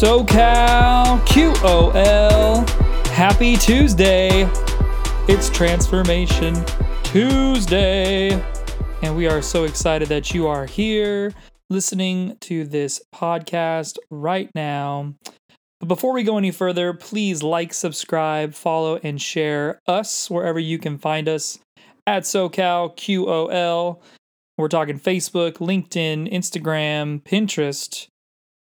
SoCal 0.00 1.20
QOL. 1.26 2.66
Happy 3.08 3.54
Tuesday. 3.58 4.48
It's 5.28 5.50
Transformation 5.50 6.56
Tuesday. 7.02 8.30
And 9.02 9.14
we 9.14 9.28
are 9.28 9.42
so 9.42 9.64
excited 9.64 10.08
that 10.08 10.32
you 10.32 10.46
are 10.46 10.64
here 10.64 11.34
listening 11.68 12.38
to 12.40 12.64
this 12.64 13.02
podcast 13.14 13.98
right 14.10 14.48
now. 14.54 15.16
But 15.80 15.88
before 15.88 16.14
we 16.14 16.22
go 16.22 16.38
any 16.38 16.50
further, 16.50 16.94
please 16.94 17.42
like, 17.42 17.74
subscribe, 17.74 18.54
follow, 18.54 18.98
and 19.02 19.20
share 19.20 19.80
us 19.86 20.30
wherever 20.30 20.58
you 20.58 20.78
can 20.78 20.96
find 20.96 21.28
us 21.28 21.58
at 22.06 22.22
SoCal 22.22 22.96
QOL. 22.96 24.00
We're 24.56 24.68
talking 24.68 24.98
Facebook, 24.98 25.58
LinkedIn, 25.58 26.32
Instagram, 26.32 27.22
Pinterest, 27.22 28.06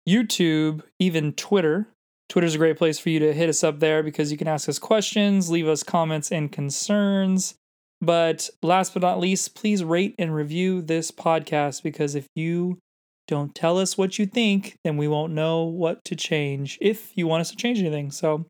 YouTube, 0.07 0.81
even 0.99 1.33
Twitter. 1.33 1.87
Twitter's 2.29 2.55
a 2.55 2.59
great 2.59 2.77
place 2.77 2.97
for 2.97 3.09
you 3.09 3.19
to 3.19 3.33
hit 3.33 3.49
us 3.49 3.63
up 3.63 3.79
there 3.79 4.01
because 4.01 4.31
you 4.31 4.37
can 4.37 4.47
ask 4.47 4.67
us 4.67 4.79
questions, 4.79 5.51
leave 5.51 5.67
us 5.67 5.83
comments 5.83 6.31
and 6.31 6.51
concerns. 6.51 7.55
But 8.01 8.49
last 8.61 8.93
but 8.93 9.01
not 9.01 9.19
least, 9.19 9.55
please 9.55 9.83
rate 9.83 10.15
and 10.19 10.35
review 10.35 10.81
this 10.81 11.11
podcast 11.11 11.83
because 11.83 12.15
if 12.15 12.27
you 12.35 12.79
don't 13.27 13.55
tell 13.55 13.79
us 13.79 13.97
what 13.97 14.19
you 14.19 14.25
think, 14.25 14.77
then 14.83 14.97
we 14.97 15.07
won't 15.07 15.33
know 15.33 15.63
what 15.63 16.03
to 16.05 16.15
change 16.15 16.77
if 16.81 17.11
you 17.15 17.27
want 17.27 17.41
us 17.41 17.49
to 17.49 17.55
change 17.55 17.79
anything. 17.79 18.11
So, 18.11 18.45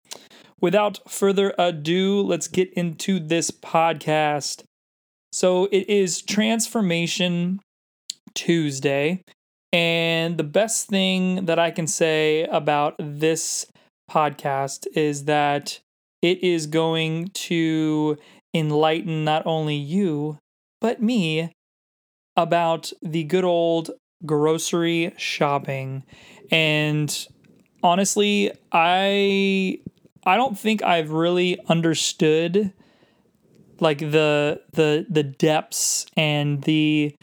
without 0.60 1.00
further 1.10 1.54
ado, 1.58 2.22
let's 2.22 2.48
get 2.48 2.74
into 2.74 3.20
this 3.20 3.52
podcast. 3.52 4.64
So, 5.32 5.66
it 5.72 5.90
is 5.90 6.22
Transformation 6.22 7.60
Tuesday. 8.34 9.22
And 9.76 10.38
the 10.38 10.46
best 10.46 10.88
thing 10.88 11.48
that 11.48 11.60
I 11.60 11.70
can 11.70 11.86
say 11.86 12.46
about 12.46 12.96
this 12.98 13.66
podcast 14.10 14.88
is 14.96 15.26
that 15.26 15.82
it 16.22 16.42
is 16.42 16.66
going 16.66 17.28
to 17.50 18.18
enlighten 18.54 19.26
not 19.26 19.46
only 19.46 19.76
you, 19.76 20.38
but 20.80 21.02
me 21.02 21.52
about 22.38 22.94
the 23.02 23.26
good 23.26 23.44
old 23.44 23.92
grocery 24.26 25.14
shopping. 25.18 26.04
And 26.52 27.28
honestly, 27.84 28.54
I 28.72 29.80
I 30.26 30.38
don't 30.38 30.58
think 30.58 30.84
I've 30.84 31.12
really 31.12 31.60
understood 31.68 32.72
like 33.80 34.00
the 34.00 34.62
the 34.74 35.06
the 35.10 35.24
depths 35.24 36.06
and 36.16 36.64
the 36.64 37.14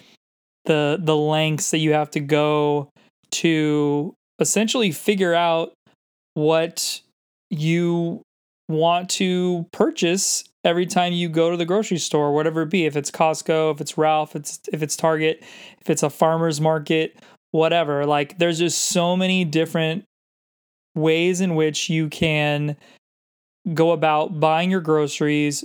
the 0.65 0.99
the 1.01 1.17
lengths 1.17 1.71
that 1.71 1.79
you 1.79 1.93
have 1.93 2.11
to 2.13 2.21
go 2.21 2.91
to 3.31 4.15
essentially 4.39 4.93
figure 4.93 5.35
out 5.35 5.73
what 6.35 7.01
you 7.51 8.23
want 8.69 9.09
to 9.11 9.67
purchase 9.73 10.45
every 10.65 10.87
time 10.87 11.13
you 11.13 11.29
go 11.29 11.51
to 11.51 11.57
the 11.57 11.65
grocery 11.65 11.99
store, 11.99 12.33
whatever 12.33 12.63
it 12.63 12.71
be. 12.71 12.87
If 12.87 12.97
it's 12.97 13.11
Costco, 13.11 13.75
if 13.75 13.81
it's 13.81 13.99
Ralph, 13.99 14.31
if 14.31 14.37
it's 14.37 14.61
if 14.73 14.83
it's 14.83 14.97
Target, 14.97 15.43
if 15.81 15.91
it's 15.91 16.03
a 16.03 16.11
farmer's 16.11 16.61
market, 16.61 17.17
whatever. 17.51 18.07
Like 18.07 18.39
there's 18.39 18.59
just 18.59 18.79
so 18.79 19.17
many 19.17 19.45
different 19.45 20.05
ways 20.95 21.41
in 21.41 21.55
which 21.55 21.89
you 21.89 22.09
can 22.09 22.77
go 23.73 23.93
about 23.93 24.41
buying 24.41 24.71
your 24.71 24.81
groceries, 24.81 25.65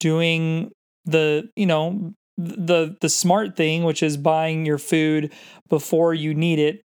doing 0.00 0.70
the, 1.04 1.48
you 1.56 1.66
know, 1.66 2.12
the 2.38 2.96
the 3.00 3.08
smart 3.08 3.56
thing, 3.56 3.84
which 3.84 4.02
is 4.02 4.16
buying 4.16 4.64
your 4.64 4.78
food 4.78 5.32
before 5.68 6.14
you 6.14 6.32
need 6.32 6.58
it 6.58 6.80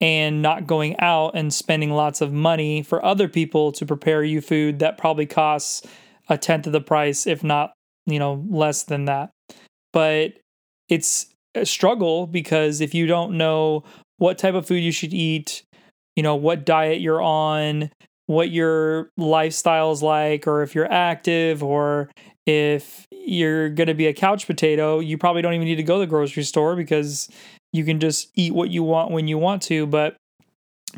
and 0.00 0.42
not 0.42 0.66
going 0.66 0.98
out 0.98 1.34
and 1.34 1.54
spending 1.54 1.90
lots 1.90 2.20
of 2.20 2.32
money 2.32 2.82
for 2.82 3.02
other 3.04 3.28
people 3.28 3.72
to 3.72 3.86
prepare 3.86 4.22
you 4.22 4.40
food 4.40 4.80
that 4.80 4.98
probably 4.98 5.24
costs 5.24 5.86
a 6.28 6.36
tenth 6.36 6.66
of 6.66 6.72
the 6.72 6.80
price, 6.80 7.26
if 7.26 7.42
not, 7.42 7.72
you 8.04 8.18
know, 8.18 8.44
less 8.50 8.82
than 8.82 9.06
that. 9.06 9.30
But 9.92 10.32
it's 10.88 11.26
a 11.54 11.64
struggle 11.64 12.26
because 12.26 12.80
if 12.80 12.94
you 12.94 13.06
don't 13.06 13.38
know 13.38 13.84
what 14.18 14.38
type 14.38 14.54
of 14.54 14.66
food 14.66 14.82
you 14.82 14.92
should 14.92 15.14
eat, 15.14 15.62
you 16.14 16.22
know, 16.22 16.34
what 16.34 16.66
diet 16.66 17.00
you're 17.00 17.22
on, 17.22 17.90
what 18.26 18.50
your 18.50 19.10
lifestyle 19.16 19.92
is 19.92 20.02
like, 20.02 20.46
or 20.46 20.62
if 20.62 20.74
you're 20.74 20.90
active, 20.92 21.62
or 21.62 22.10
if 22.46 23.06
you're 23.10 23.68
going 23.68 23.88
to 23.88 23.94
be 23.94 24.06
a 24.06 24.14
couch 24.14 24.46
potato, 24.46 25.00
you 25.00 25.18
probably 25.18 25.42
don't 25.42 25.54
even 25.54 25.66
need 25.66 25.76
to 25.76 25.82
go 25.82 25.96
to 25.96 26.00
the 26.00 26.06
grocery 26.06 26.44
store 26.44 26.76
because 26.76 27.28
you 27.72 27.84
can 27.84 28.00
just 28.00 28.30
eat 28.34 28.54
what 28.54 28.70
you 28.70 28.82
want 28.82 29.10
when 29.10 29.28
you 29.28 29.36
want 29.36 29.62
to. 29.62 29.86
But 29.86 30.16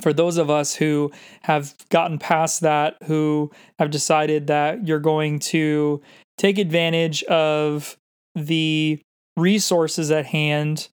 for 0.00 0.12
those 0.12 0.36
of 0.36 0.50
us 0.50 0.74
who 0.74 1.10
have 1.42 1.74
gotten 1.88 2.18
past 2.18 2.60
that, 2.60 2.96
who 3.04 3.50
have 3.78 3.90
decided 3.90 4.46
that 4.48 4.86
you're 4.86 5.00
going 5.00 5.38
to 5.38 6.00
take 6.36 6.58
advantage 6.58 7.22
of 7.24 7.96
the 8.34 9.00
resources 9.36 10.10
at 10.10 10.26
hand 10.26 10.88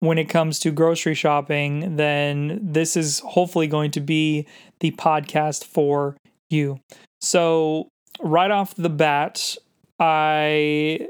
when 0.00 0.18
it 0.18 0.28
comes 0.28 0.58
to 0.60 0.72
grocery 0.72 1.14
shopping, 1.14 1.96
then 1.96 2.58
this 2.60 2.96
is 2.96 3.20
hopefully 3.20 3.68
going 3.68 3.90
to 3.92 4.00
be 4.00 4.46
the 4.80 4.90
podcast 4.92 5.64
for 5.64 6.16
you. 6.50 6.80
So, 7.20 7.88
right 8.20 8.50
off 8.50 8.74
the 8.74 8.90
bat, 8.90 9.56
I 10.02 11.06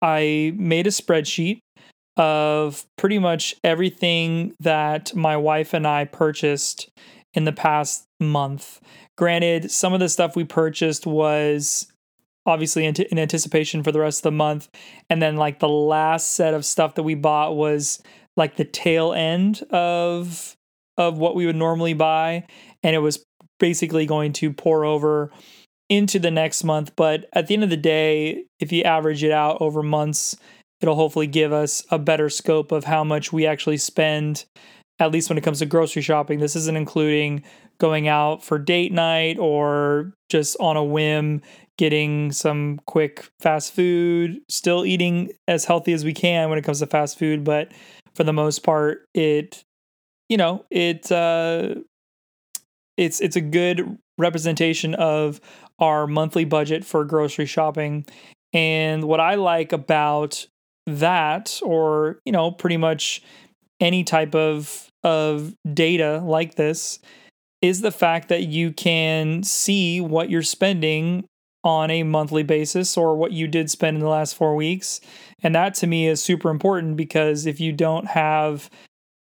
I 0.00 0.52
made 0.56 0.86
a 0.86 0.90
spreadsheet 0.90 1.58
of 2.16 2.86
pretty 2.96 3.18
much 3.18 3.56
everything 3.64 4.54
that 4.60 5.12
my 5.14 5.36
wife 5.36 5.74
and 5.74 5.84
I 5.84 6.04
purchased 6.04 6.88
in 7.32 7.44
the 7.44 7.52
past 7.52 8.04
month. 8.20 8.80
Granted, 9.18 9.72
some 9.72 9.92
of 9.92 9.98
the 9.98 10.08
stuff 10.08 10.36
we 10.36 10.44
purchased 10.44 11.04
was 11.04 11.88
obviously 12.46 12.84
in 12.84 13.18
anticipation 13.18 13.82
for 13.82 13.90
the 13.90 13.98
rest 13.98 14.20
of 14.20 14.24
the 14.24 14.30
month 14.30 14.68
and 15.10 15.20
then 15.20 15.36
like 15.36 15.58
the 15.58 15.68
last 15.68 16.32
set 16.32 16.54
of 16.54 16.64
stuff 16.64 16.94
that 16.94 17.02
we 17.02 17.14
bought 17.14 17.56
was 17.56 18.00
like 18.36 18.56
the 18.56 18.64
tail 18.64 19.12
end 19.14 19.62
of 19.70 20.54
of 20.98 21.18
what 21.18 21.34
we 21.34 21.46
would 21.46 21.56
normally 21.56 21.94
buy 21.94 22.44
and 22.82 22.94
it 22.94 22.98
was 22.98 23.24
basically 23.58 24.04
going 24.04 24.30
to 24.30 24.52
pour 24.52 24.84
over 24.84 25.30
into 25.88 26.18
the 26.18 26.30
next 26.30 26.64
month. 26.64 26.92
But 26.96 27.26
at 27.32 27.46
the 27.46 27.54
end 27.54 27.64
of 27.64 27.70
the 27.70 27.76
day, 27.76 28.44
if 28.60 28.72
you 28.72 28.82
average 28.82 29.22
it 29.22 29.32
out 29.32 29.60
over 29.60 29.82
months, 29.82 30.36
it'll 30.80 30.94
hopefully 30.94 31.26
give 31.26 31.52
us 31.52 31.84
a 31.90 31.98
better 31.98 32.28
scope 32.28 32.72
of 32.72 32.84
how 32.84 33.04
much 33.04 33.32
we 33.32 33.46
actually 33.46 33.76
spend, 33.76 34.44
at 34.98 35.12
least 35.12 35.28
when 35.28 35.38
it 35.38 35.44
comes 35.44 35.60
to 35.60 35.66
grocery 35.66 36.02
shopping. 36.02 36.38
This 36.38 36.56
isn't 36.56 36.76
including 36.76 37.42
going 37.78 38.06
out 38.08 38.44
for 38.44 38.58
date 38.58 38.92
night 38.92 39.38
or 39.38 40.12
just 40.30 40.56
on 40.60 40.76
a 40.76 40.84
whim 40.84 41.42
getting 41.76 42.30
some 42.30 42.80
quick 42.86 43.28
fast 43.40 43.74
food, 43.74 44.40
still 44.48 44.84
eating 44.84 45.32
as 45.48 45.64
healthy 45.64 45.92
as 45.92 46.04
we 46.04 46.14
can 46.14 46.48
when 46.48 46.58
it 46.58 46.64
comes 46.64 46.78
to 46.78 46.86
fast 46.86 47.18
food, 47.18 47.42
but 47.42 47.72
for 48.14 48.22
the 48.22 48.32
most 48.32 48.60
part 48.60 49.04
it 49.12 49.64
you 50.28 50.36
know, 50.36 50.64
it 50.70 51.10
uh 51.12 51.74
it's 52.96 53.20
it's 53.20 53.36
a 53.36 53.40
good 53.40 53.98
representation 54.18 54.94
of 54.94 55.40
our 55.78 56.06
monthly 56.06 56.44
budget 56.44 56.84
for 56.84 57.04
grocery 57.04 57.46
shopping. 57.46 58.06
And 58.52 59.04
what 59.04 59.20
I 59.20 59.34
like 59.34 59.72
about 59.72 60.46
that, 60.86 61.60
or, 61.62 62.20
you 62.24 62.32
know, 62.32 62.50
pretty 62.50 62.76
much 62.76 63.22
any 63.80 64.04
type 64.04 64.34
of, 64.34 64.88
of 65.02 65.54
data 65.72 66.20
like 66.24 66.54
this, 66.54 67.00
is 67.60 67.80
the 67.80 67.90
fact 67.90 68.28
that 68.28 68.44
you 68.44 68.72
can 68.72 69.42
see 69.42 70.00
what 70.00 70.30
you're 70.30 70.42
spending 70.42 71.24
on 71.64 71.90
a 71.90 72.02
monthly 72.02 72.42
basis 72.42 72.96
or 72.96 73.16
what 73.16 73.32
you 73.32 73.48
did 73.48 73.70
spend 73.70 73.96
in 73.96 74.02
the 74.02 74.08
last 74.08 74.36
four 74.36 74.54
weeks. 74.54 75.00
And 75.42 75.54
that 75.54 75.74
to 75.76 75.86
me 75.86 76.06
is 76.06 76.20
super 76.20 76.50
important 76.50 76.96
because 76.96 77.46
if 77.46 77.58
you 77.58 77.72
don't 77.72 78.06
have 78.06 78.68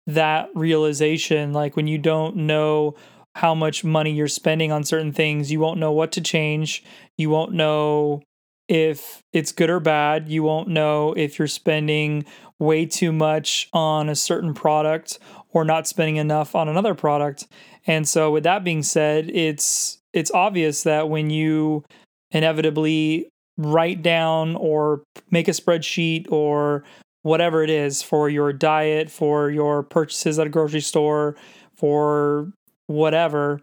that 0.08 0.48
realization, 0.54 1.52
like 1.52 1.76
when 1.76 1.86
you 1.86 1.98
don't 1.98 2.36
know 2.36 2.96
how 3.37 3.55
much 3.55 3.84
money 3.84 4.12
you're 4.12 4.29
spending 4.29 4.70
on 4.73 4.84
certain 4.84 5.12
things. 5.12 5.50
You 5.50 5.61
won't 5.61 5.81
know 5.81 5.93
what 5.93 6.12
to 6.12 6.20
change. 6.20 6.84
You 7.17 7.31
won't 7.31 7.52
know 7.52 8.23
if 8.69 9.23
it's 9.32 9.52
good 9.52 9.70
or 9.70 9.81
bad. 9.81 10.29
You 10.29 10.43
won't 10.43 10.69
know 10.69 11.12
if 11.14 11.38
you're 11.38 11.49
spending 11.49 12.25
way 12.58 12.87
too 12.87 13.12
much 13.12 13.69
on 13.73 14.08
a 14.08 14.14
certain 14.14 14.55
product 14.55 15.19
or 15.50 15.64
not 15.64 15.87
spending 15.87 16.17
enough 16.17 16.55
on 16.55 16.69
another 16.69 16.94
product. 16.94 17.46
And 17.87 18.06
so 18.06 18.31
with 18.31 18.44
that 18.44 18.64
being 18.64 18.82
said, 18.82 19.31
it's 19.31 19.99
it's 20.12 20.31
obvious 20.31 20.82
that 20.82 21.08
when 21.08 21.31
you 21.31 21.84
inevitably 22.31 23.29
write 23.56 24.02
down 24.02 24.56
or 24.56 25.02
make 25.31 25.49
a 25.49 25.52
spreadsheet 25.52 26.31
or 26.31 26.84
whatever 27.23 27.62
it 27.62 27.70
is 27.70 28.02
for 28.02 28.29
your 28.29 28.52
diet, 28.52 29.11
for 29.11 29.50
your 29.50 29.82
purchases 29.82 30.38
at 30.38 30.46
a 30.46 30.50
grocery 30.50 30.81
store, 30.81 31.37
for 31.75 32.52
whatever, 32.87 33.61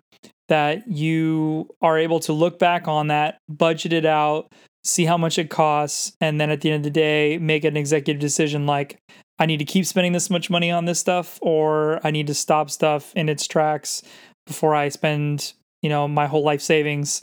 that 0.47 0.87
you 0.87 1.69
are 1.81 1.97
able 1.97 2.19
to 2.21 2.33
look 2.33 2.59
back 2.59 2.87
on 2.87 3.07
that, 3.07 3.37
budget 3.47 3.93
it 3.93 4.05
out, 4.05 4.51
see 4.83 5.05
how 5.05 5.17
much 5.17 5.37
it 5.37 5.49
costs, 5.49 6.13
and 6.19 6.39
then 6.39 6.49
at 6.49 6.61
the 6.61 6.71
end 6.71 6.77
of 6.77 6.83
the 6.83 6.99
day, 6.99 7.37
make 7.37 7.63
an 7.63 7.77
executive 7.77 8.19
decision 8.19 8.65
like, 8.65 8.99
I 9.37 9.45
need 9.45 9.57
to 9.57 9.65
keep 9.65 9.85
spending 9.85 10.11
this 10.11 10.29
much 10.29 10.49
money 10.49 10.69
on 10.71 10.85
this 10.85 10.99
stuff 10.99 11.39
or 11.41 12.05
I 12.05 12.11
need 12.11 12.27
to 12.27 12.33
stop 12.33 12.69
stuff 12.69 13.13
in 13.15 13.29
its 13.29 13.47
tracks 13.47 14.01
before 14.45 14.75
I 14.75 14.89
spend, 14.89 15.53
you 15.81 15.89
know, 15.89 16.07
my 16.07 16.27
whole 16.27 16.43
life 16.43 16.61
savings 16.61 17.21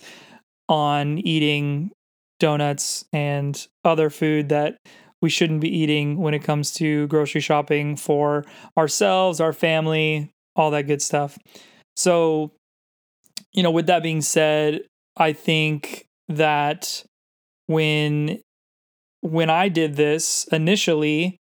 on 0.68 1.18
eating 1.18 1.90
donuts 2.38 3.04
and 3.12 3.66
other 3.84 4.08
food 4.10 4.48
that 4.48 4.78
we 5.20 5.28
shouldn't 5.28 5.60
be 5.60 5.74
eating 5.74 6.18
when 6.18 6.34
it 6.34 6.42
comes 6.44 6.72
to 6.74 7.06
grocery 7.08 7.40
shopping 7.40 7.96
for 7.96 8.44
ourselves, 8.78 9.40
our 9.40 9.52
family, 9.52 10.30
all 10.54 10.70
that 10.70 10.86
good 10.86 11.02
stuff. 11.02 11.38
So, 11.96 12.52
you 13.52 13.62
know, 13.62 13.70
with 13.70 13.86
that 13.86 14.02
being 14.02 14.20
said, 14.20 14.82
I 15.16 15.32
think 15.32 16.06
that 16.28 17.04
when 17.66 18.40
when 19.22 19.50
I 19.50 19.68
did 19.68 19.96
this 19.96 20.46
initially 20.52 21.38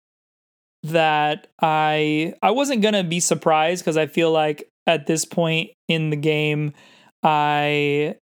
that 0.82 1.46
I 1.60 2.34
I 2.42 2.50
wasn't 2.50 2.82
going 2.82 2.94
to 2.94 3.04
be 3.04 3.20
surprised 3.20 3.84
cuz 3.84 3.96
I 3.96 4.06
feel 4.06 4.30
like 4.30 4.68
at 4.86 5.06
this 5.06 5.24
point 5.24 5.70
in 5.88 6.10
the 6.10 6.16
game 6.16 6.72
I 7.22 8.16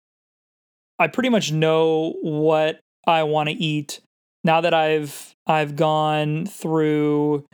I 0.98 1.08
pretty 1.08 1.28
much 1.28 1.52
know 1.52 2.14
what 2.22 2.80
I 3.06 3.22
want 3.24 3.48
to 3.48 3.54
eat 3.54 4.00
now 4.44 4.60
that 4.60 4.74
I've 4.74 5.34
I've 5.46 5.76
gone 5.76 6.46
through 6.46 7.44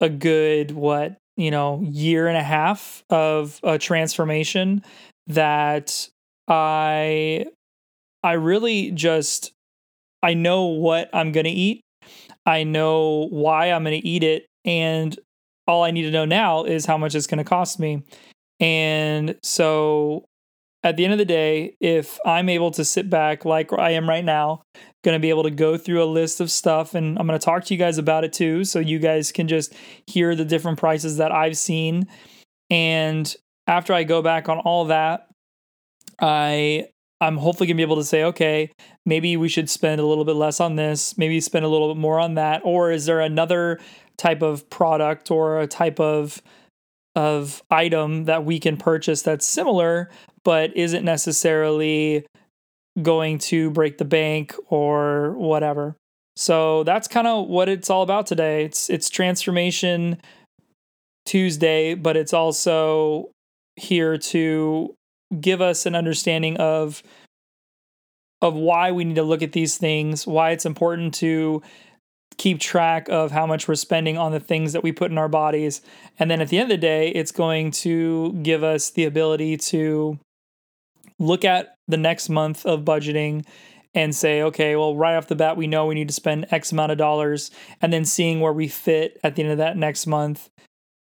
a 0.00 0.08
good 0.08 0.70
what 0.72 1.16
you 1.36 1.50
know 1.50 1.80
year 1.82 2.28
and 2.28 2.36
a 2.36 2.42
half 2.42 3.02
of 3.10 3.60
a 3.62 3.78
transformation 3.78 4.82
that 5.26 6.08
I 6.48 7.46
I 8.22 8.32
really 8.32 8.90
just 8.90 9.52
I 10.22 10.34
know 10.34 10.66
what 10.66 11.08
I'm 11.12 11.32
going 11.32 11.44
to 11.44 11.50
eat. 11.50 11.82
I 12.46 12.64
know 12.64 13.28
why 13.30 13.70
I'm 13.72 13.84
going 13.84 14.00
to 14.00 14.06
eat 14.06 14.22
it 14.22 14.46
and 14.64 15.18
all 15.66 15.84
I 15.84 15.90
need 15.90 16.02
to 16.02 16.10
know 16.10 16.24
now 16.24 16.64
is 16.64 16.86
how 16.86 16.98
much 16.98 17.14
it's 17.14 17.26
going 17.26 17.38
to 17.38 17.44
cost 17.44 17.78
me. 17.78 18.02
And 18.60 19.36
so 19.42 20.24
at 20.82 20.96
the 20.96 21.04
end 21.04 21.12
of 21.12 21.18
the 21.18 21.24
day, 21.24 21.74
if 21.80 22.18
I'm 22.26 22.48
able 22.48 22.70
to 22.72 22.84
sit 22.84 23.10
back 23.10 23.44
like 23.44 23.72
I 23.72 23.90
am 23.92 24.08
right 24.08 24.24
now, 24.24 24.62
going 25.02 25.14
to 25.14 25.20
be 25.20 25.30
able 25.30 25.44
to 25.44 25.50
go 25.50 25.76
through 25.76 26.02
a 26.02 26.04
list 26.04 26.40
of 26.40 26.50
stuff 26.50 26.94
and 26.94 27.18
I'm 27.18 27.26
going 27.26 27.38
to 27.38 27.44
talk 27.44 27.64
to 27.64 27.74
you 27.74 27.78
guys 27.78 27.98
about 27.98 28.24
it 28.24 28.32
too 28.32 28.64
so 28.64 28.78
you 28.78 28.98
guys 28.98 29.32
can 29.32 29.48
just 29.48 29.74
hear 30.06 30.34
the 30.34 30.44
different 30.44 30.78
prices 30.78 31.16
that 31.16 31.32
I've 31.32 31.56
seen. 31.56 32.06
And 32.68 33.34
after 33.66 33.92
I 33.92 34.04
go 34.04 34.20
back 34.20 34.48
on 34.48 34.58
all 34.58 34.86
that 34.86 35.28
I 36.20 36.88
I'm 37.22 37.36
hopefully 37.36 37.66
going 37.66 37.76
to 37.76 37.80
be 37.80 37.84
able 37.84 37.96
to 37.96 38.04
say 38.04 38.24
okay 38.24 38.70
maybe 39.06 39.36
we 39.36 39.48
should 39.48 39.70
spend 39.70 40.00
a 40.00 40.06
little 40.06 40.24
bit 40.24 40.36
less 40.36 40.60
on 40.60 40.76
this 40.76 41.16
maybe 41.16 41.40
spend 41.40 41.64
a 41.64 41.68
little 41.68 41.94
bit 41.94 42.00
more 42.00 42.18
on 42.18 42.34
that 42.34 42.62
or 42.64 42.90
is 42.90 43.06
there 43.06 43.20
another 43.20 43.78
type 44.18 44.42
of 44.42 44.68
product 44.70 45.30
or 45.30 45.60
a 45.60 45.66
type 45.66 46.00
of 46.00 46.42
of 47.16 47.62
item 47.70 48.24
that 48.26 48.44
we 48.44 48.60
can 48.60 48.76
purchase 48.76 49.22
that's 49.22 49.46
similar 49.46 50.10
but 50.44 50.76
isn't 50.76 51.04
necessarily 51.04 52.26
going 53.02 53.38
to 53.38 53.70
break 53.70 53.98
the 53.98 54.04
bank 54.04 54.54
or 54.68 55.32
whatever. 55.32 55.96
So 56.36 56.84
that's 56.84 57.08
kind 57.08 57.26
of 57.26 57.48
what 57.48 57.68
it's 57.68 57.90
all 57.90 58.02
about 58.02 58.26
today. 58.26 58.64
It's 58.64 58.88
it's 58.88 59.10
transformation 59.10 60.20
Tuesday, 61.26 61.94
but 61.94 62.16
it's 62.16 62.32
also 62.32 63.30
here 63.76 64.18
to 64.18 64.94
give 65.40 65.60
us 65.60 65.86
an 65.86 65.94
understanding 65.94 66.56
of 66.56 67.02
of 68.42 68.54
why 68.54 68.90
we 68.90 69.04
need 69.04 69.16
to 69.16 69.22
look 69.22 69.42
at 69.42 69.52
these 69.52 69.76
things, 69.76 70.26
why 70.26 70.50
it's 70.50 70.64
important 70.64 71.12
to 71.14 71.62
keep 72.38 72.58
track 72.58 73.06
of 73.10 73.30
how 73.32 73.46
much 73.46 73.68
we're 73.68 73.74
spending 73.74 74.16
on 74.16 74.32
the 74.32 74.40
things 74.40 74.72
that 74.72 74.82
we 74.82 74.92
put 74.92 75.10
in 75.10 75.18
our 75.18 75.28
bodies. 75.28 75.82
And 76.18 76.30
then 76.30 76.40
at 76.40 76.48
the 76.48 76.56
end 76.56 76.72
of 76.72 76.74
the 76.74 76.80
day, 76.80 77.10
it's 77.10 77.32
going 77.32 77.70
to 77.72 78.32
give 78.42 78.64
us 78.64 78.88
the 78.88 79.04
ability 79.04 79.58
to 79.58 80.18
look 81.20 81.44
at 81.44 81.76
the 81.86 81.96
next 81.96 82.28
month 82.28 82.66
of 82.66 82.80
budgeting 82.80 83.44
and 83.94 84.14
say, 84.14 84.42
okay, 84.42 84.74
well, 84.74 84.96
right 84.96 85.16
off 85.16 85.28
the 85.28 85.36
bat, 85.36 85.56
we 85.56 85.66
know 85.66 85.86
we 85.86 85.94
need 85.94 86.08
to 86.08 86.14
spend 86.14 86.46
X 86.50 86.72
amount 86.72 86.92
of 86.92 86.98
dollars, 86.98 87.50
and 87.80 87.92
then 87.92 88.04
seeing 88.04 88.40
where 88.40 88.52
we 88.52 88.68
fit 88.68 89.18
at 89.22 89.36
the 89.36 89.42
end 89.42 89.52
of 89.52 89.58
that 89.58 89.76
next 89.76 90.06
month 90.06 90.48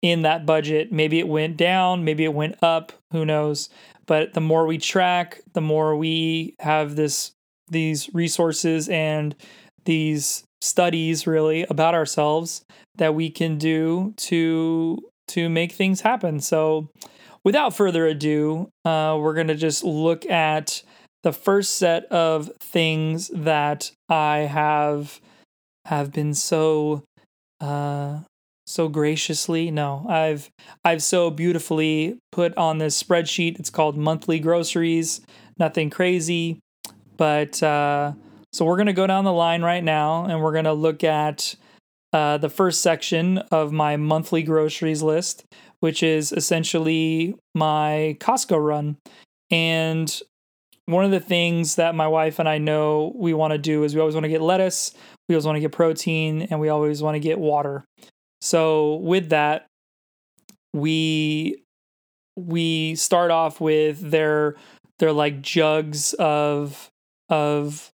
in 0.01 0.21
that 0.21 0.45
budget. 0.45 0.91
Maybe 0.91 1.19
it 1.19 1.27
went 1.27 1.57
down, 1.57 2.03
maybe 2.03 2.23
it 2.23 2.33
went 2.33 2.57
up, 2.63 2.91
who 3.11 3.25
knows? 3.25 3.69
But 4.05 4.33
the 4.33 4.41
more 4.41 4.67
we 4.67 4.77
track, 4.77 5.41
the 5.53 5.61
more 5.61 5.95
we 5.95 6.55
have 6.59 6.95
this 6.95 7.31
these 7.67 8.13
resources 8.13 8.87
and 8.89 9.35
these 9.85 10.43
studies 10.61 11.25
really 11.25 11.65
about 11.69 11.95
ourselves 11.95 12.63
that 12.95 13.15
we 13.15 13.31
can 13.31 13.57
do 13.57 14.13
to 14.17 14.99
to 15.29 15.49
make 15.49 15.71
things 15.71 16.01
happen. 16.01 16.39
So 16.39 16.89
without 17.45 17.73
further 17.73 18.05
ado, 18.07 18.69
uh, 18.83 19.17
we're 19.21 19.35
going 19.35 19.47
to 19.47 19.55
just 19.55 19.83
look 19.85 20.25
at 20.25 20.81
the 21.23 21.31
first 21.31 21.75
set 21.75 22.05
of 22.05 22.51
things 22.59 23.29
that 23.33 23.91
I 24.09 24.39
have 24.39 25.21
have 25.85 26.11
been 26.11 26.33
so 26.33 27.03
uh, 27.61 28.19
so 28.67 28.89
graciously 28.89 29.69
no 29.69 30.05
I've 30.09 30.49
I've 30.83 31.01
so 31.01 31.29
beautifully 31.29 32.17
put 32.31 32.55
on 32.57 32.79
this 32.79 33.01
spreadsheet. 33.01 33.59
It's 33.59 33.69
called 33.69 33.95
monthly 33.95 34.39
groceries. 34.39 35.21
Nothing 35.57 35.89
crazy, 35.89 36.59
but 37.17 37.61
uh, 37.63 38.13
so 38.51 38.65
we're 38.65 38.77
gonna 38.77 38.93
go 38.93 39.07
down 39.07 39.23
the 39.23 39.31
line 39.31 39.61
right 39.61 39.83
now, 39.83 40.25
and 40.25 40.41
we're 40.41 40.53
gonna 40.53 40.73
look 40.73 41.03
at 41.03 41.55
uh, 42.13 42.37
the 42.37 42.49
first 42.49 42.81
section 42.81 43.39
of 43.51 43.71
my 43.71 43.97
monthly 43.97 44.41
groceries 44.41 45.03
list, 45.03 45.43
which 45.85 46.01
is 46.01 46.31
essentially 46.31 47.35
my 47.53 48.17
Costco 48.19 48.57
run. 48.57 48.97
And 49.51 50.19
one 50.87 51.05
of 51.05 51.11
the 51.11 51.19
things 51.19 51.75
that 51.75 51.93
my 51.93 52.07
wife 52.07 52.39
and 52.39 52.49
I 52.49 52.57
know 52.57 53.13
we 53.15 53.35
want 53.35 53.51
to 53.51 53.59
do 53.59 53.83
is 53.83 53.93
we 53.93 54.01
always 54.01 54.15
want 54.15 54.23
to 54.23 54.29
get 54.29 54.41
lettuce, 54.41 54.95
we 55.29 55.35
always 55.35 55.45
want 55.45 55.57
to 55.57 55.59
get 55.59 55.71
protein, 55.71 56.47
and 56.49 56.59
we 56.59 56.69
always 56.69 57.03
want 57.03 57.13
to 57.13 57.19
get 57.19 57.37
water. 57.37 57.85
So 58.41 58.95
with 58.95 59.29
that, 59.29 59.67
we 60.73 61.61
we 62.35 62.95
start 62.95 63.29
off 63.29 63.61
with 63.61 64.09
their 64.09 64.55
their 64.97 65.11
like 65.11 65.43
jugs 65.43 66.15
of 66.15 66.89
of 67.29 67.91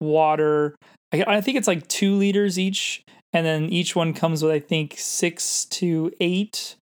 water. 0.00 0.76
I, 1.12 1.24
I 1.26 1.40
think 1.40 1.58
it's 1.58 1.66
like 1.66 1.88
two 1.88 2.14
liters 2.14 2.56
each, 2.56 3.02
and 3.32 3.44
then 3.44 3.64
each 3.64 3.96
one 3.96 4.14
comes 4.14 4.44
with 4.44 4.52
I 4.52 4.60
think 4.60 4.94
six 4.96 5.64
to 5.64 6.12
eight 6.20 6.76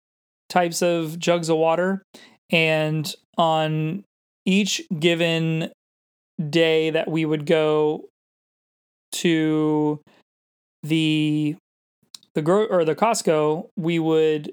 types 0.48 0.82
of 0.82 1.18
jugs 1.18 1.48
of 1.48 1.58
water. 1.58 2.02
And 2.50 3.12
on 3.36 4.04
each 4.44 4.82
given 4.98 5.70
day 6.50 6.90
that 6.90 7.10
we 7.10 7.24
would 7.24 7.46
go 7.46 8.04
to 9.12 10.00
the 10.82 11.56
the 12.34 12.42
grow 12.42 12.66
or 12.66 12.84
the 12.84 12.94
Costco, 12.94 13.68
we 13.76 13.98
would 13.98 14.52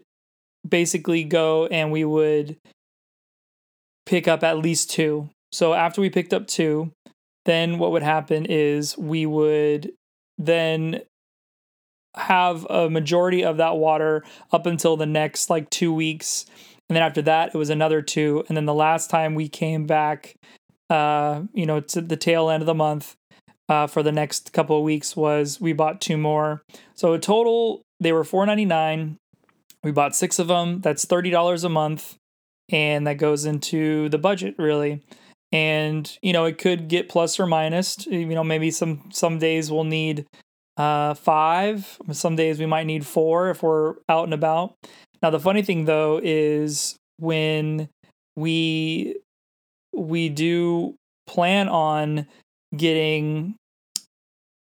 basically 0.68 1.24
go 1.24 1.66
and 1.68 1.92
we 1.92 2.06
would 2.06 2.56
pick 4.06 4.28
up 4.28 4.44
at 4.44 4.58
least 4.58 4.90
two. 4.90 5.30
So 5.52 5.74
after 5.74 6.00
we 6.00 6.10
picked 6.10 6.34
up 6.34 6.48
two, 6.48 6.92
then 7.46 7.78
what 7.78 7.92
would 7.92 8.04
happen 8.04 8.46
is 8.46 8.98
we 8.98 9.26
would 9.26 9.92
then 10.38 11.02
have 12.16 12.66
a 12.70 12.90
majority 12.90 13.44
of 13.44 13.58
that 13.58 13.78
water 13.78 14.24
up 14.52 14.66
until 14.66 14.98
the 14.98 15.06
next 15.06 15.50
like 15.50 15.70
two 15.70 15.94
weeks. 15.94 16.46
And 16.90 16.96
then 16.96 17.04
after 17.04 17.22
that, 17.24 17.56
it 17.56 17.58
was 17.58 17.70
another 17.70 18.02
two. 18.02 18.44
And 18.48 18.58
then 18.58 18.66
the 18.66 18.74
last 18.74 19.10
time 19.10 19.36
we 19.36 19.50
came 19.50 19.86
back, 19.86 20.36
uh, 20.90 21.44
you 21.54 21.66
know, 21.66 21.80
to 21.80 22.02
the 22.02 22.18
tail 22.18 22.50
end 22.50 22.62
of 22.62 22.68
the 22.68 22.74
month 22.74 23.16
uh, 23.70 23.88
for 23.88 24.04
the 24.04 24.12
next 24.12 24.54
couple 24.54 24.78
of 24.78 24.84
weeks 24.84 25.16
was 25.16 25.60
we 25.60 25.74
bought 25.74 26.02
two 26.02 26.18
more. 26.18 26.62
So 26.96 27.14
a 27.14 27.20
total, 27.20 27.82
they 28.00 28.12
were 28.12 28.24
four 28.24 28.46
ninety 28.46 28.66
nine. 28.66 29.18
We 29.84 29.92
bought 29.92 30.16
six 30.16 30.40
of 30.40 30.48
them. 30.48 30.82
That's 30.82 31.06
thirty 31.06 31.30
dollars 31.30 31.64
a 31.64 31.70
month, 31.70 32.16
and 32.70 33.08
that 33.08 33.18
goes 33.18 33.46
into 33.46 34.10
the 34.10 34.18
budget 34.18 34.56
really. 34.58 35.02
And 35.52 36.12
you 36.22 36.34
know, 36.34 36.46
it 36.46 36.58
could 36.58 36.88
get 36.88 37.10
plus 37.10 37.40
or 37.40 37.48
minus. 37.48 38.06
You 38.06 38.26
know, 38.28 38.44
maybe 38.44 38.72
some 38.72 39.10
some 39.12 39.40
days 39.40 39.72
we'll 39.72 39.84
need 39.84 40.26
uh, 40.78 41.14
five. 41.14 42.00
Some 42.12 42.36
days 42.36 42.60
we 42.60 42.66
might 42.66 42.86
need 42.86 43.06
four 43.06 43.50
if 43.50 43.64
we're 43.64 43.96
out 44.10 44.26
and 44.26 44.34
about. 44.34 44.76
Now 45.22 45.30
the 45.30 45.40
funny 45.40 45.62
thing 45.62 45.86
though 45.86 46.20
is 46.24 46.98
when 47.18 47.90
we 48.36 49.18
we 49.94 50.30
do 50.30 50.96
plan 51.28 51.70
on 51.70 52.28
getting 52.76 53.56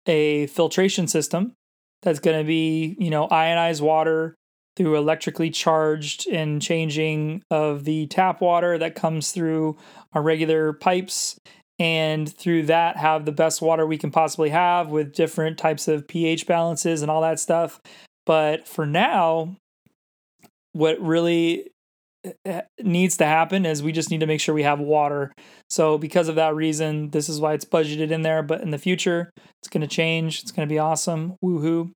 a 0.08 0.48
filtration 0.48 1.08
system 1.08 1.54
that's 2.02 2.20
going 2.20 2.38
to 2.38 2.44
be 2.46 2.96
you 3.00 3.10
know 3.10 3.28
ionized 3.28 3.82
water 3.82 4.36
through 4.76 4.98
electrically 4.98 5.52
charged 5.52 6.28
and 6.28 6.62
changing 6.62 7.44
of 7.52 7.84
the 7.84 8.08
tap 8.08 8.42
water 8.42 8.78
that 8.78 8.96
comes 8.96 9.32
through 9.32 9.78
our 10.14 10.22
regular 10.22 10.74
pipes 10.74 11.38
and 11.84 12.34
through 12.34 12.64
that 12.64 12.96
have 12.96 13.26
the 13.26 13.34
best 13.34 13.62
water 13.62 13.86
we 13.86 13.98
can 13.98 14.10
possibly 14.10 14.48
have 14.48 14.88
with 14.88 15.12
different 15.14 15.58
types 15.58 15.90
of 15.90 16.08
pH 16.08 16.48
balances 16.48 17.02
and 17.02 17.12
all 17.12 17.20
that 17.20 17.42
stuff. 17.42 17.82
But 18.26 18.70
for 18.70 18.86
now, 18.86 19.58
what 20.72 20.98
really 21.02 21.68
eh, 22.46 22.62
needs 22.82 23.18
to 23.18 23.26
happen 23.26 23.66
is 23.66 23.84
we 23.84 23.92
just 23.92 24.10
need 24.12 24.22
to 24.22 24.26
make 24.26 24.40
sure 24.40 24.56
we 24.56 24.64
have 24.64 24.80
water. 24.80 25.34
So 25.70 25.98
because 25.98 26.30
of 26.30 26.36
that 26.36 26.56
reason, 26.56 27.10
this 27.10 27.28
is 27.28 27.42
why 27.42 27.52
it's 27.52 27.66
budgeted 27.66 28.12
in 28.12 28.22
there. 28.22 28.44
But 28.44 28.62
in 28.62 28.70
the 28.70 28.78
future, 28.78 29.30
it's 29.62 29.68
going 29.70 29.82
to 29.82 29.88
change. 29.88 30.42
It's 30.42 30.54
going 30.54 30.66
to 30.66 30.74
be 30.74 30.80
awesome. 30.80 31.36
Woohoo! 31.44 31.92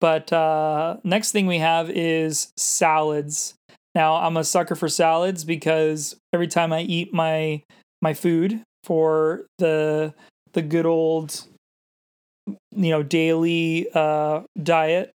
But 0.00 0.32
uh, 0.32 0.96
next 1.04 1.32
thing 1.32 1.46
we 1.46 1.58
have 1.58 1.90
is 1.90 2.52
salads. 2.56 3.52
Now 3.94 4.14
I'm 4.14 4.38
a 4.38 4.44
sucker 4.44 4.76
for 4.76 4.88
salads 4.88 5.44
because 5.44 6.16
every 6.32 6.48
time 6.48 6.72
I 6.72 6.80
eat 6.80 7.12
my 7.12 7.60
my 8.00 8.14
food 8.14 8.62
for 8.84 9.46
the 9.58 10.14
the 10.52 10.62
good 10.62 10.86
old 10.86 11.46
you 12.46 12.90
know 12.90 13.02
daily 13.02 13.88
uh, 13.94 14.42
diet, 14.60 15.10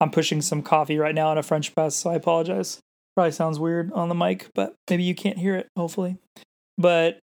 I'm 0.00 0.10
pushing 0.10 0.40
some 0.42 0.62
coffee 0.62 0.98
right 0.98 1.14
now 1.14 1.32
in 1.32 1.38
a 1.38 1.42
French 1.42 1.74
press, 1.74 1.96
so 1.96 2.10
I 2.10 2.14
apologize. 2.14 2.80
Probably 3.14 3.32
sounds 3.32 3.58
weird 3.58 3.92
on 3.92 4.08
the 4.08 4.14
mic, 4.14 4.48
but 4.54 4.74
maybe 4.88 5.02
you 5.02 5.14
can't 5.14 5.38
hear 5.38 5.56
it. 5.56 5.68
Hopefully, 5.76 6.16
but 6.78 7.18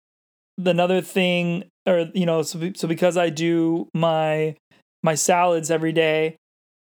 another 0.63 1.01
thing, 1.01 1.65
or 1.85 2.09
you 2.13 2.25
know, 2.25 2.41
so 2.41 2.71
so 2.75 2.87
because 2.87 3.17
I 3.17 3.29
do 3.29 3.87
my 3.93 4.55
my 5.03 5.15
salads 5.15 5.71
every 5.71 5.91
day, 5.91 6.35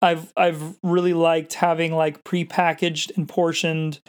I've 0.02 0.32
I've 0.36 0.78
really 0.84 1.14
liked 1.14 1.56
having 1.56 1.94
like 1.94 2.24
prepackaged 2.24 3.16
and 3.18 3.28
portioned 3.28 4.00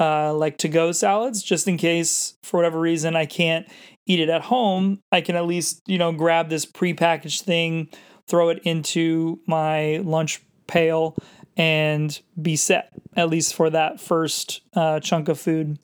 uh 0.00 0.34
like 0.34 0.58
to 0.58 0.68
go 0.68 0.90
salads 0.90 1.42
just 1.42 1.68
in 1.68 1.76
case 1.76 2.36
for 2.42 2.56
whatever 2.56 2.80
reason 2.80 3.14
I 3.14 3.26
can't 3.26 3.68
eat 4.06 4.20
it 4.20 4.28
at 4.28 4.42
home, 4.42 5.00
I 5.10 5.20
can 5.20 5.36
at 5.36 5.46
least, 5.46 5.82
you 5.86 5.98
know, 5.98 6.12
grab 6.12 6.48
this 6.48 6.64
prepackaged 6.64 7.42
thing, 7.42 7.88
throw 8.28 8.50
it 8.50 8.60
into 8.62 9.40
my 9.46 9.98
lunch 9.98 10.40
pail 10.66 11.16
and 11.56 12.20
be 12.40 12.56
set 12.56 12.92
at 13.16 13.28
least 13.28 13.54
for 13.54 13.70
that 13.70 14.00
first 14.00 14.60
uh, 14.74 15.00
chunk 15.00 15.28
of 15.28 15.40
food. 15.40 15.78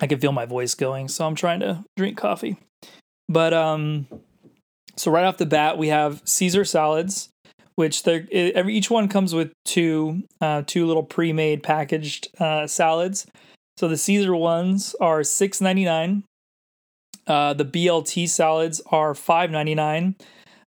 I 0.00 0.06
can 0.06 0.20
feel 0.20 0.32
my 0.32 0.46
voice 0.46 0.74
going, 0.74 1.08
so 1.08 1.26
I'm 1.26 1.34
trying 1.34 1.60
to 1.60 1.84
drink 1.96 2.16
coffee. 2.16 2.58
But 3.28 3.52
um 3.52 4.06
so 4.96 5.10
right 5.10 5.24
off 5.24 5.36
the 5.36 5.46
bat, 5.46 5.78
we 5.78 5.88
have 5.88 6.22
Caesar 6.24 6.64
salads, 6.64 7.28
which 7.74 8.02
they're 8.02 8.26
every 8.32 8.74
each 8.74 8.90
one 8.90 9.08
comes 9.08 9.34
with 9.34 9.52
two 9.64 10.22
uh, 10.40 10.62
two 10.66 10.86
little 10.86 11.02
pre-made 11.02 11.62
packaged 11.62 12.28
uh, 12.40 12.66
salads. 12.66 13.26
So 13.76 13.88
the 13.88 13.98
Caesar 13.98 14.34
ones 14.34 14.94
are 15.00 15.22
six 15.22 15.60
ninety 15.60 15.84
nine. 15.84 16.24
Uh, 17.26 17.52
the 17.54 17.64
BLT 17.64 18.28
salads 18.28 18.80
are 18.90 19.14
five 19.14 19.50
ninety 19.50 19.74
nine. 19.74 20.16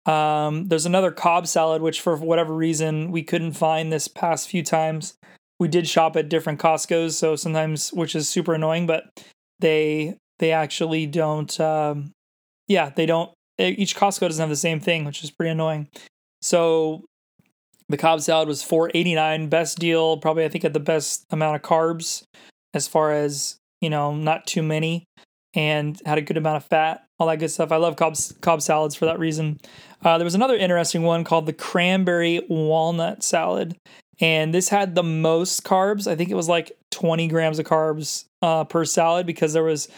Um, 0.05 0.67
there's 0.67 0.85
another 0.85 1.11
Cobb 1.11 1.47
salad, 1.47 1.81
which 1.81 2.01
for 2.01 2.15
whatever 2.15 2.55
reason 2.55 3.11
we 3.11 3.23
couldn't 3.23 3.53
find 3.53 3.91
this 3.91 4.07
past 4.07 4.49
few 4.49 4.63
times. 4.63 5.15
We 5.59 5.67
did 5.67 5.87
shop 5.87 6.15
at 6.15 6.29
different 6.29 6.59
Costco's, 6.59 7.17
so 7.17 7.35
sometimes 7.35 7.93
which 7.93 8.15
is 8.15 8.27
super 8.27 8.53
annoying, 8.53 8.87
but 8.87 9.05
they 9.59 10.15
they 10.39 10.51
actually 10.51 11.07
don't. 11.07 11.59
Um, 11.59 12.11
yeah, 12.67 12.89
they 12.95 13.05
don't 13.05 13.31
each 13.69 13.95
Costco 13.95 14.21
doesn't 14.21 14.41
have 14.41 14.49
the 14.49 14.55
same 14.55 14.79
thing, 14.79 15.05
which 15.05 15.23
is 15.23 15.31
pretty 15.31 15.51
annoying. 15.51 15.87
So 16.41 17.03
the 17.89 17.97
Cobb 17.97 18.21
salad 18.21 18.47
was 18.47 18.63
489 18.63 19.49
best 19.49 19.79
deal, 19.79 20.17
probably 20.17 20.45
I 20.45 20.49
think 20.49 20.65
at 20.65 20.73
the 20.73 20.79
best 20.79 21.25
amount 21.29 21.55
of 21.55 21.61
carbs 21.61 22.23
as 22.73 22.87
far 22.87 23.13
as, 23.13 23.57
you 23.81 23.89
know, 23.89 24.15
not 24.15 24.47
too 24.47 24.63
many 24.63 25.05
and 25.53 26.01
had 26.05 26.17
a 26.17 26.21
good 26.21 26.37
amount 26.37 26.57
of 26.57 26.65
fat, 26.65 27.05
all 27.19 27.27
that 27.27 27.39
good 27.39 27.51
stuff. 27.51 27.71
I 27.71 27.77
love 27.77 27.97
Cobb, 27.97 28.15
Cobb 28.39 28.61
salads 28.61 28.95
for 28.95 29.05
that 29.05 29.19
reason. 29.19 29.59
Uh, 30.03 30.17
there 30.17 30.25
was 30.25 30.35
another 30.35 30.55
interesting 30.55 31.03
one 31.03 31.23
called 31.23 31.45
the 31.45 31.53
cranberry 31.53 32.41
walnut 32.49 33.23
salad. 33.23 33.75
And 34.21 34.53
this 34.53 34.69
had 34.69 34.95
the 34.95 35.03
most 35.03 35.63
carbs. 35.63 36.07
I 36.07 36.15
think 36.15 36.29
it 36.29 36.35
was 36.35 36.47
like 36.47 36.71
20 36.91 37.27
grams 37.27 37.59
of 37.59 37.65
carbs 37.65 38.25
uh, 38.41 38.63
per 38.63 38.85
salad 38.85 39.25
because 39.25 39.53
there 39.53 39.63
was 39.63 39.89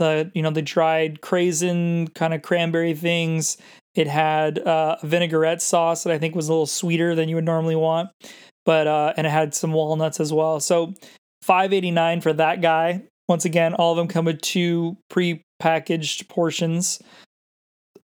the 0.00 0.32
you 0.34 0.42
know 0.42 0.50
the 0.50 0.62
dried 0.62 1.20
craisin 1.20 2.12
kind 2.14 2.34
of 2.34 2.42
cranberry 2.42 2.94
things. 2.94 3.56
It 3.94 4.08
had 4.08 4.58
uh, 4.58 4.96
a 5.00 5.06
vinaigrette 5.06 5.62
sauce 5.62 6.02
that 6.04 6.12
I 6.12 6.18
think 6.18 6.34
was 6.34 6.48
a 6.48 6.52
little 6.52 6.66
sweeter 6.66 7.14
than 7.14 7.28
you 7.28 7.36
would 7.36 7.44
normally 7.44 7.76
want, 7.76 8.10
but 8.64 8.88
uh, 8.88 9.12
and 9.16 9.26
it 9.26 9.30
had 9.30 9.54
some 9.54 9.72
walnuts 9.72 10.18
as 10.18 10.32
well. 10.32 10.58
So 10.58 10.94
five 11.42 11.72
eighty 11.72 11.92
nine 11.92 12.20
for 12.20 12.32
that 12.32 12.60
guy. 12.60 13.02
Once 13.28 13.44
again, 13.44 13.74
all 13.74 13.92
of 13.92 13.96
them 13.96 14.08
come 14.08 14.24
with 14.24 14.40
two 14.40 14.96
pre-packaged 15.08 16.28
portions 16.28 17.00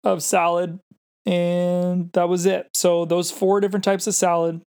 of 0.04 0.23
salad, 0.23 0.78
and 1.26 2.12
that 2.12 2.28
was 2.28 2.47
it. 2.47 2.68
So 2.75 3.04
those 3.04 3.33
four 3.33 3.61
different 3.61 3.85
types 3.85 4.07
of 4.07 4.14
salad. 4.14 4.62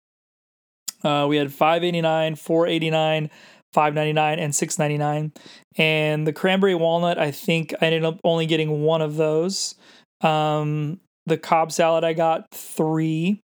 Uh, 1.03 1.27
we 1.29 1.37
had 1.37 1.53
589, 1.53 2.35
489, 2.35 3.29
5.99 3.75 4.39
and 4.39 4.53
6.99 4.53 5.35
and 5.77 6.25
the 6.25 6.33
cranberry 6.33 6.75
walnut 6.75 7.17
i 7.19 7.31
think 7.31 7.73
i 7.81 7.85
ended 7.85 8.05
up 8.05 8.19
only 8.23 8.45
getting 8.45 8.81
one 8.81 9.01
of 9.01 9.15
those. 9.17 9.75
Um, 10.21 10.99
the 11.25 11.37
cobb 11.37 11.71
salad 11.71 12.03
i 12.03 12.13
got 12.13 12.47
three. 12.53 13.41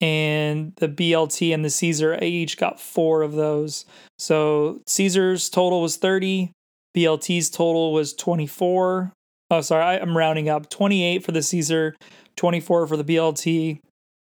And 0.00 0.74
the 0.76 0.88
blt 0.88 1.52
and 1.52 1.64
the 1.64 1.70
caesar 1.70 2.16
i 2.20 2.24
each 2.24 2.56
got 2.56 2.80
four 2.80 3.22
of 3.22 3.32
those. 3.32 3.84
So 4.18 4.80
caesar's 4.86 5.48
total 5.48 5.82
was 5.82 5.96
30 5.96 6.52
blt's 6.96 7.50
total 7.50 7.92
was 7.92 8.14
24 8.14 9.12
oh 9.50 9.60
sorry 9.60 9.82
I, 9.82 9.98
i'm 9.98 10.16
rounding 10.16 10.48
up. 10.48 10.70
28 10.70 11.24
for 11.24 11.32
the 11.32 11.42
caesar 11.42 11.96
24 12.36 12.86
for 12.86 12.96
the 12.96 13.04
blt 13.04 13.78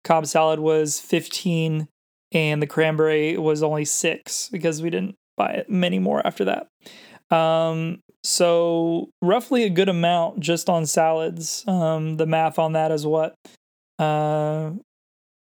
cobb 0.04 0.26
salad 0.26 0.60
was 0.60 1.00
15 1.00 1.88
and 2.34 2.60
the 2.60 2.66
cranberry 2.66 3.38
was 3.38 3.62
only 3.62 3.84
six 3.84 4.48
because 4.50 4.82
we 4.82 4.90
didn't 4.90 5.14
buy 5.36 5.52
it 5.52 5.70
many 5.70 5.98
more 5.98 6.24
after 6.26 6.44
that. 6.44 6.68
Um, 7.34 8.00
so 8.22 9.10
roughly 9.22 9.64
a 9.64 9.70
good 9.70 9.88
amount 9.88 10.40
just 10.40 10.68
on 10.68 10.86
salads. 10.86 11.64
Um, 11.66 12.16
the 12.16 12.26
math 12.26 12.58
on 12.58 12.72
that 12.72 12.90
is 12.90 13.06
what? 13.06 13.34
Uh, 13.98 14.72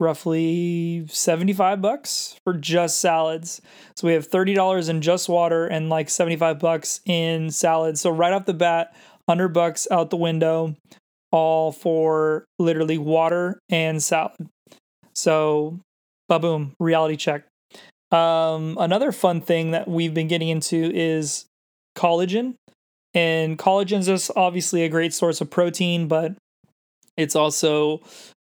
roughly 0.00 1.06
75 1.08 1.80
bucks 1.82 2.36
for 2.44 2.54
just 2.54 3.00
salads. 3.00 3.60
So 3.96 4.06
we 4.06 4.14
have 4.14 4.28
$30 4.28 4.88
in 4.88 5.00
just 5.00 5.28
water 5.28 5.66
and 5.66 5.88
like 5.88 6.08
75 6.08 6.58
bucks 6.58 7.00
in 7.04 7.50
salads. 7.50 8.00
So 8.00 8.10
right 8.10 8.32
off 8.32 8.46
the 8.46 8.54
bat, 8.54 8.94
100 9.26 9.48
bucks 9.48 9.86
out 9.90 10.10
the 10.10 10.16
window 10.16 10.74
all 11.30 11.72
for 11.72 12.44
literally 12.58 12.96
water 12.96 13.60
and 13.68 14.02
salad. 14.02 14.48
So 15.14 15.80
boom, 16.36 16.74
reality 16.78 17.16
check. 17.16 17.44
Um, 18.10 18.76
another 18.78 19.12
fun 19.12 19.40
thing 19.40 19.70
that 19.72 19.88
we've 19.88 20.14
been 20.14 20.28
getting 20.28 20.48
into 20.48 20.90
is 20.94 21.46
collagen. 21.96 22.54
And 23.14 23.58
collagen 23.58 24.06
is 24.06 24.30
obviously 24.36 24.84
a 24.84 24.88
great 24.88 25.14
source 25.14 25.40
of 25.40 25.50
protein, 25.50 26.08
but 26.08 26.34
it's 27.16 27.34
also 27.34 28.02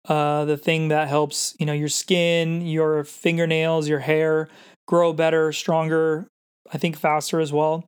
uh, 0.09 0.45
the 0.45 0.57
thing 0.57 0.89
that 0.89 1.09
helps 1.09 1.55
you 1.59 1.67
know 1.67 1.73
your 1.73 1.89
skin, 1.89 2.63
your 2.63 3.05
fingernails, 3.05 3.89
your 3.89 3.99
hair 4.01 4.49
grow 4.87 5.13
better, 5.13 5.53
stronger. 5.53 6.27
I 6.73 6.79
think 6.79 6.97
faster 6.97 7.41
as 7.41 7.53
well. 7.53 7.85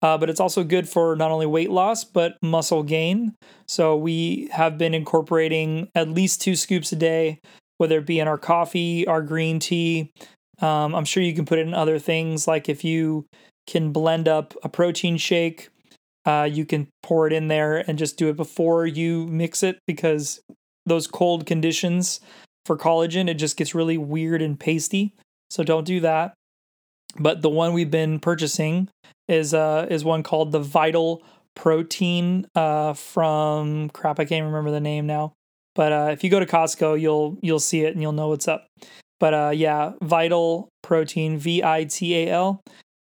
Uh, 0.00 0.16
but 0.16 0.30
it's 0.30 0.38
also 0.38 0.62
good 0.62 0.88
for 0.88 1.16
not 1.16 1.32
only 1.32 1.46
weight 1.46 1.70
loss 1.70 2.04
but 2.04 2.36
muscle 2.40 2.84
gain. 2.84 3.34
So 3.66 3.96
we 3.96 4.48
have 4.52 4.78
been 4.78 4.94
incorporating 4.94 5.88
at 5.94 6.08
least 6.08 6.40
two 6.40 6.54
scoops 6.54 6.92
a 6.92 6.96
day 6.96 7.40
whether 7.78 7.98
it 7.98 8.06
be 8.06 8.20
in 8.20 8.28
our 8.28 8.38
coffee, 8.38 9.06
our 9.06 9.22
green 9.22 9.58
tea. 9.58 10.12
Um, 10.60 10.94
I'm 10.94 11.04
sure 11.04 11.22
you 11.22 11.34
can 11.34 11.46
put 11.46 11.58
it 11.58 11.66
in 11.66 11.74
other 11.74 11.98
things. 11.98 12.46
Like 12.46 12.68
if 12.68 12.84
you 12.84 13.26
can 13.66 13.92
blend 13.92 14.28
up 14.28 14.54
a 14.62 14.68
protein 14.68 15.16
shake, 15.16 15.68
uh, 16.26 16.48
you 16.50 16.64
can 16.64 16.88
pour 17.02 17.26
it 17.26 17.32
in 17.32 17.48
there 17.48 17.78
and 17.88 17.98
just 17.98 18.18
do 18.18 18.28
it 18.28 18.36
before 18.36 18.86
you 18.86 19.26
mix 19.28 19.62
it 19.62 19.78
because 19.86 20.40
those 20.84 21.06
cold 21.06 21.46
conditions 21.46 22.20
for 22.66 22.76
collagen, 22.76 23.28
it 23.28 23.34
just 23.34 23.56
gets 23.56 23.74
really 23.74 23.96
weird 23.96 24.42
and 24.42 24.58
pasty. 24.58 25.14
So 25.50 25.62
don't 25.62 25.84
do 25.84 26.00
that. 26.00 26.34
But 27.18 27.40
the 27.42 27.48
one 27.48 27.72
we've 27.72 27.90
been 27.90 28.20
purchasing 28.20 28.88
is 29.26 29.54
uh 29.54 29.86
is 29.90 30.04
one 30.04 30.22
called 30.22 30.52
the 30.52 30.60
Vital 30.60 31.22
Protein 31.56 32.46
uh 32.54 32.92
from 32.92 33.88
crap 33.90 34.20
I 34.20 34.24
can't 34.24 34.44
remember 34.44 34.70
the 34.70 34.80
name 34.80 35.06
now. 35.06 35.32
But 35.78 35.92
uh, 35.92 36.08
if 36.10 36.24
you 36.24 36.30
go 36.30 36.40
to 36.40 36.46
Costco, 36.46 37.00
you'll 37.00 37.38
you'll 37.40 37.60
see 37.60 37.82
it 37.84 37.94
and 37.94 38.02
you'll 38.02 38.10
know 38.10 38.28
what's 38.28 38.48
up. 38.48 38.66
But 39.20 39.32
uh, 39.32 39.52
yeah, 39.54 39.92
Vital 40.02 40.68
Protein, 40.82 41.38
V 41.38 41.62
I 41.62 41.84
T 41.84 42.16
A 42.16 42.30
L, 42.30 42.60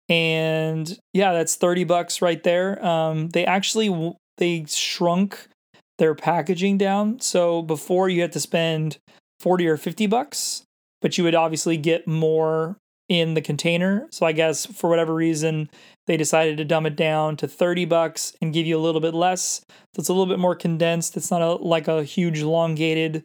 and 0.07 0.97
yeah, 1.13 1.33
that's 1.33 1.57
thirty 1.57 1.83
bucks 1.83 2.21
right 2.21 2.41
there. 2.41 2.83
Um, 2.83 3.27
they 3.27 3.45
actually 3.45 4.15
they 4.37 4.63
shrunk 4.69 5.49
their 5.97 6.15
packaging 6.15 6.77
down, 6.77 7.19
so 7.19 7.61
before 7.61 8.07
you 8.07 8.21
had 8.21 8.31
to 8.31 8.39
spend 8.39 8.97
forty 9.41 9.67
or 9.67 9.75
fifty 9.75 10.07
bucks, 10.07 10.63
but 11.01 11.17
you 11.17 11.25
would 11.25 11.35
obviously 11.35 11.75
get 11.75 12.07
more 12.07 12.77
in 13.11 13.33
the 13.33 13.41
container. 13.41 14.07
So 14.09 14.25
I 14.25 14.31
guess 14.31 14.65
for 14.65 14.89
whatever 14.89 15.13
reason, 15.13 15.69
they 16.07 16.15
decided 16.15 16.55
to 16.57 16.63
dumb 16.63 16.85
it 16.85 16.95
down 16.95 17.35
to 17.37 17.47
30 17.47 17.83
bucks 17.83 18.33
and 18.41 18.53
give 18.53 18.65
you 18.65 18.77
a 18.77 18.79
little 18.79 19.01
bit 19.01 19.13
less. 19.13 19.65
It's 19.97 20.07
a 20.07 20.13
little 20.13 20.31
bit 20.31 20.39
more 20.39 20.55
condensed. 20.55 21.17
It's 21.17 21.29
not 21.29 21.41
a, 21.41 21.55
like 21.55 21.89
a 21.89 22.05
huge 22.05 22.39
elongated 22.39 23.23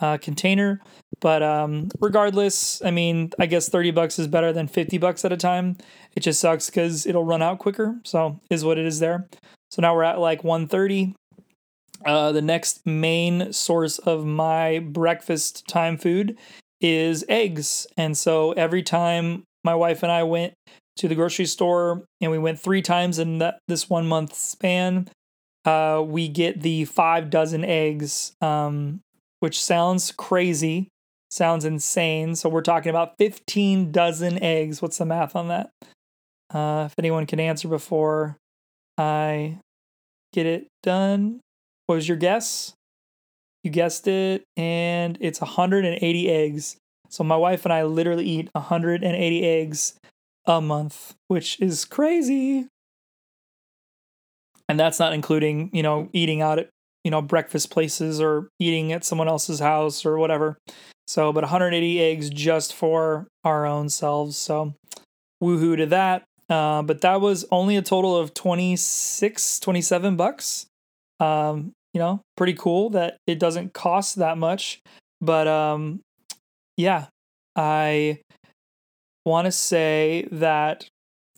uh, 0.00 0.18
container. 0.18 0.80
But 1.20 1.44
um, 1.44 1.88
regardless, 2.00 2.82
I 2.82 2.90
mean, 2.90 3.30
I 3.38 3.46
guess 3.46 3.68
30 3.68 3.92
bucks 3.92 4.18
is 4.18 4.26
better 4.26 4.52
than 4.52 4.66
50 4.66 4.98
bucks 4.98 5.24
at 5.24 5.32
a 5.32 5.36
time. 5.36 5.76
It 6.16 6.20
just 6.20 6.40
sucks 6.40 6.68
because 6.68 7.06
it'll 7.06 7.24
run 7.24 7.40
out 7.40 7.60
quicker. 7.60 8.00
So 8.02 8.40
is 8.50 8.64
what 8.64 8.76
it 8.76 8.86
is 8.86 8.98
there. 8.98 9.28
So 9.70 9.82
now 9.82 9.94
we're 9.94 10.02
at 10.02 10.18
like 10.18 10.42
130. 10.42 11.14
Uh, 12.04 12.32
the 12.32 12.42
next 12.42 12.84
main 12.84 13.52
source 13.52 13.98
of 13.98 14.26
my 14.26 14.80
breakfast 14.80 15.68
time 15.68 15.96
food 15.96 16.36
is 16.80 17.24
eggs. 17.28 17.86
And 17.96 18.16
so 18.16 18.52
every 18.52 18.82
time 18.82 19.44
my 19.64 19.74
wife 19.74 20.02
and 20.02 20.12
I 20.12 20.22
went 20.22 20.54
to 20.96 21.08
the 21.08 21.14
grocery 21.14 21.46
store 21.46 22.04
and 22.20 22.30
we 22.30 22.38
went 22.38 22.60
three 22.60 22.82
times 22.82 23.18
in 23.18 23.38
that 23.38 23.58
this 23.68 23.88
one 23.88 24.06
month 24.06 24.34
span, 24.34 25.08
uh, 25.64 26.02
we 26.04 26.28
get 26.28 26.62
the 26.62 26.84
five 26.84 27.30
dozen 27.30 27.64
eggs, 27.64 28.32
um, 28.40 29.00
which 29.40 29.62
sounds 29.62 30.12
crazy, 30.12 30.88
sounds 31.30 31.64
insane. 31.64 32.34
So 32.34 32.48
we're 32.48 32.62
talking 32.62 32.90
about 32.90 33.18
15 33.18 33.92
dozen 33.92 34.42
eggs. 34.42 34.80
What's 34.80 34.98
the 34.98 35.04
math 35.04 35.36
on 35.36 35.48
that? 35.48 35.70
Uh, 36.52 36.84
if 36.86 36.94
anyone 36.98 37.26
can 37.26 37.40
answer 37.40 37.68
before 37.68 38.36
I 38.96 39.58
get 40.32 40.46
it 40.46 40.68
done, 40.82 41.40
what 41.86 41.96
was 41.96 42.08
your 42.08 42.16
guess? 42.16 42.74
You 43.68 43.72
guessed 43.72 44.08
it, 44.08 44.44
and 44.56 45.18
it's 45.20 45.42
180 45.42 46.30
eggs. 46.30 46.78
So 47.10 47.22
my 47.22 47.36
wife 47.36 47.66
and 47.66 47.72
I 47.72 47.84
literally 47.84 48.24
eat 48.24 48.48
180 48.52 49.44
eggs 49.44 49.92
a 50.46 50.62
month, 50.62 51.14
which 51.26 51.60
is 51.60 51.84
crazy. 51.84 52.66
And 54.70 54.80
that's 54.80 54.98
not 54.98 55.12
including, 55.12 55.68
you 55.74 55.82
know, 55.82 56.08
eating 56.14 56.40
out 56.40 56.58
at, 56.58 56.70
you 57.04 57.10
know, 57.10 57.20
breakfast 57.20 57.68
places 57.70 58.22
or 58.22 58.48
eating 58.58 58.90
at 58.94 59.04
someone 59.04 59.28
else's 59.28 59.60
house 59.60 60.06
or 60.06 60.16
whatever. 60.16 60.56
So, 61.06 61.30
but 61.30 61.42
180 61.42 62.00
eggs 62.00 62.30
just 62.30 62.72
for 62.72 63.28
our 63.44 63.66
own 63.66 63.90
selves. 63.90 64.38
So, 64.38 64.72
woohoo 65.44 65.76
to 65.76 65.84
that. 65.84 66.24
Uh, 66.48 66.80
but 66.80 67.02
that 67.02 67.20
was 67.20 67.44
only 67.50 67.76
a 67.76 67.82
total 67.82 68.16
of 68.16 68.32
26, 68.32 69.60
27 69.60 70.16
bucks. 70.16 70.64
Um, 71.20 71.72
you 71.92 72.00
know, 72.00 72.20
pretty 72.36 72.54
cool 72.54 72.90
that 72.90 73.16
it 73.26 73.38
doesn't 73.38 73.72
cost 73.72 74.16
that 74.16 74.38
much. 74.38 74.80
But 75.20 75.48
um, 75.48 76.00
yeah, 76.76 77.06
I 77.56 78.20
want 79.24 79.46
to 79.46 79.52
say 79.52 80.28
that, 80.32 80.88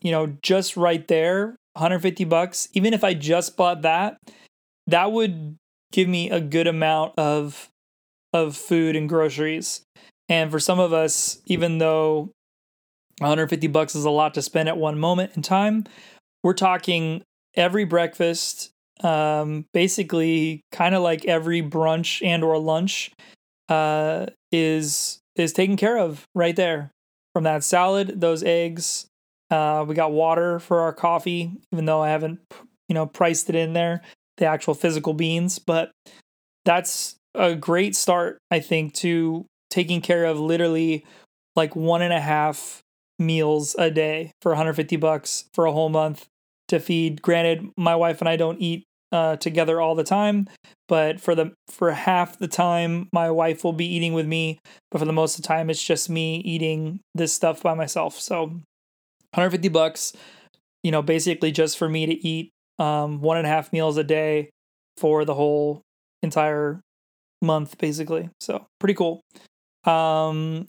you 0.02 0.10
know, 0.10 0.36
just 0.42 0.76
right 0.76 1.06
there, 1.08 1.56
150 1.74 2.24
bucks, 2.24 2.68
even 2.72 2.94
if 2.94 3.04
I 3.04 3.14
just 3.14 3.56
bought 3.56 3.82
that, 3.82 4.16
that 4.86 5.12
would 5.12 5.56
give 5.92 6.08
me 6.08 6.30
a 6.30 6.40
good 6.40 6.66
amount 6.66 7.14
of 7.18 7.68
of 8.32 8.56
food 8.56 8.94
and 8.94 9.08
groceries. 9.08 9.82
And 10.28 10.50
for 10.50 10.60
some 10.60 10.78
of 10.78 10.92
us, 10.92 11.40
even 11.46 11.78
though 11.78 12.30
150 13.18 13.66
bucks 13.66 13.94
is 13.94 14.04
a 14.04 14.10
lot 14.10 14.34
to 14.34 14.42
spend 14.42 14.68
at 14.68 14.76
one 14.76 14.98
moment 14.98 15.32
in 15.34 15.42
time, 15.42 15.84
we're 16.44 16.54
talking 16.54 17.22
every 17.56 17.84
breakfast, 17.84 18.70
um, 19.02 19.64
basically 19.72 20.62
kind 20.72 20.94
of 20.94 21.02
like 21.02 21.24
every 21.24 21.62
brunch 21.62 22.24
and 22.24 22.44
or 22.44 22.58
lunch 22.58 23.10
uh, 23.68 24.26
is 24.52 25.18
is 25.36 25.52
taken 25.52 25.76
care 25.76 25.98
of 25.98 26.24
right 26.34 26.56
there 26.56 26.90
from 27.34 27.44
that 27.44 27.64
salad, 27.64 28.20
those 28.20 28.42
eggs. 28.42 29.06
Uh, 29.50 29.84
we 29.86 29.94
got 29.94 30.12
water 30.12 30.58
for 30.58 30.80
our 30.80 30.92
coffee, 30.92 31.52
even 31.72 31.84
though 31.84 32.02
I 32.02 32.10
haven't, 32.10 32.40
you 32.88 32.94
know, 32.94 33.06
priced 33.06 33.48
it 33.48 33.56
in 33.56 33.72
there, 33.72 34.02
the 34.36 34.46
actual 34.46 34.74
physical 34.74 35.14
beans. 35.14 35.58
But 35.58 35.90
that's 36.64 37.16
a 37.34 37.54
great 37.54 37.96
start, 37.96 38.38
I 38.50 38.60
think, 38.60 38.94
to 38.94 39.46
taking 39.70 40.00
care 40.00 40.24
of 40.24 40.38
literally 40.38 41.04
like 41.56 41.74
one 41.74 42.02
and 42.02 42.12
a 42.12 42.20
half 42.20 42.82
meals 43.18 43.74
a 43.78 43.90
day 43.90 44.32
for 44.42 44.50
150 44.50 44.96
bucks 44.96 45.44
for 45.54 45.66
a 45.66 45.72
whole 45.72 45.88
month 45.88 46.26
to 46.68 46.80
feed. 46.80 47.22
Granted, 47.22 47.68
my 47.76 47.94
wife 47.96 48.20
and 48.20 48.28
I 48.28 48.36
don't 48.36 48.60
eat 48.60 48.84
uh, 49.12 49.36
together 49.36 49.80
all 49.80 49.94
the 49.94 50.04
time, 50.04 50.48
but 50.88 51.20
for 51.20 51.34
the 51.34 51.52
for 51.68 51.92
half 51.92 52.38
the 52.38 52.48
time 52.48 53.08
my 53.12 53.30
wife 53.30 53.64
will 53.64 53.72
be 53.72 53.86
eating 53.86 54.12
with 54.12 54.26
me, 54.26 54.58
but 54.90 54.98
for 54.98 55.04
the 55.04 55.12
most 55.12 55.36
of 55.38 55.42
the 55.42 55.48
time 55.48 55.70
it's 55.70 55.82
just 55.82 56.08
me 56.10 56.36
eating 56.38 57.00
this 57.14 57.32
stuff 57.32 57.62
by 57.62 57.74
myself. 57.74 58.18
So 58.18 58.46
150 59.32 59.68
bucks, 59.68 60.12
you 60.82 60.90
know, 60.90 61.02
basically 61.02 61.52
just 61.52 61.78
for 61.78 61.88
me 61.88 62.06
to 62.06 62.26
eat 62.26 62.50
um, 62.78 63.20
one 63.20 63.36
and 63.36 63.46
a 63.46 63.50
half 63.50 63.72
meals 63.72 63.96
a 63.96 64.04
day 64.04 64.50
for 64.96 65.24
the 65.24 65.34
whole 65.34 65.82
entire 66.22 66.80
month, 67.42 67.78
basically. 67.78 68.30
So 68.40 68.66
pretty 68.78 68.94
cool. 68.94 69.22
Um, 69.84 70.68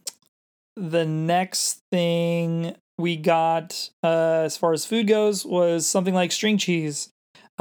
the 0.75 1.05
next 1.05 1.81
thing 1.91 2.75
we 2.97 3.17
got 3.17 3.89
uh, 4.03 4.43
as 4.45 4.57
far 4.57 4.73
as 4.73 4.85
food 4.85 5.07
goes 5.07 5.45
was 5.45 5.87
something 5.87 6.13
like 6.13 6.31
string 6.31 6.57
cheese. 6.57 7.09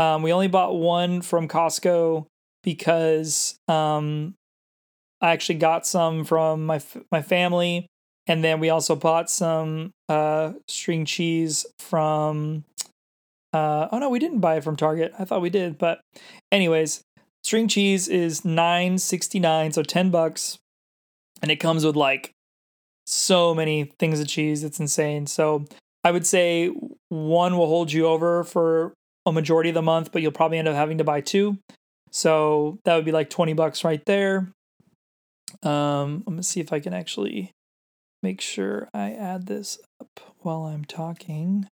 Um, 0.00 0.22
we 0.22 0.32
only 0.32 0.48
bought 0.48 0.74
one 0.74 1.20
from 1.20 1.46
Costco 1.46 2.24
because 2.64 3.58
um, 3.68 4.34
I 5.20 5.32
actually 5.32 5.58
got 5.58 5.86
some 5.86 6.24
from 6.24 6.64
my 6.64 6.80
my 7.12 7.20
family, 7.20 7.86
and 8.26 8.42
then 8.42 8.60
we 8.60 8.70
also 8.70 8.96
bought 8.96 9.28
some 9.28 9.90
uh, 10.08 10.52
string 10.66 11.04
cheese 11.04 11.66
from. 11.78 12.64
Uh, 13.52 13.88
oh 13.92 13.98
no, 13.98 14.08
we 14.08 14.18
didn't 14.18 14.38
buy 14.40 14.56
it 14.56 14.64
from 14.64 14.76
Target. 14.76 15.12
I 15.18 15.26
thought 15.26 15.42
we 15.42 15.50
did, 15.50 15.76
but 15.76 16.00
anyways, 16.50 17.02
string 17.44 17.68
cheese 17.68 18.08
is 18.08 18.42
nine 18.42 18.96
sixty 18.96 19.38
nine, 19.38 19.70
so 19.70 19.82
ten 19.82 20.10
bucks, 20.10 20.58
and 21.42 21.50
it 21.50 21.56
comes 21.56 21.84
with 21.84 21.96
like 21.96 22.32
so 23.06 23.54
many 23.54 23.92
things 23.98 24.18
of 24.18 24.28
cheese. 24.28 24.64
It's 24.64 24.80
insane. 24.80 25.26
So 25.26 25.66
I 26.04 26.10
would 26.10 26.24
say 26.24 26.72
one 27.10 27.58
will 27.58 27.66
hold 27.66 27.92
you 27.92 28.06
over 28.06 28.44
for 28.44 28.94
a 29.26 29.32
majority 29.32 29.70
of 29.70 29.74
the 29.74 29.82
month, 29.82 30.12
but 30.12 30.22
you'll 30.22 30.32
probably 30.32 30.58
end 30.58 30.68
up 30.68 30.74
having 30.74 30.98
to 30.98 31.04
buy 31.04 31.20
two. 31.20 31.58
So 32.10 32.78
that 32.84 32.96
would 32.96 33.04
be 33.04 33.12
like 33.12 33.30
20 33.30 33.52
bucks 33.52 33.84
right 33.84 34.04
there. 34.06 34.52
Um, 35.62 36.24
let 36.26 36.36
me 36.36 36.42
see 36.42 36.60
if 36.60 36.72
I 36.72 36.80
can 36.80 36.94
actually 36.94 37.52
make 38.22 38.40
sure 38.40 38.88
I 38.92 39.12
add 39.12 39.46
this 39.46 39.78
up 40.00 40.20
while 40.40 40.64
I'm 40.64 40.84
talking. 40.84 41.68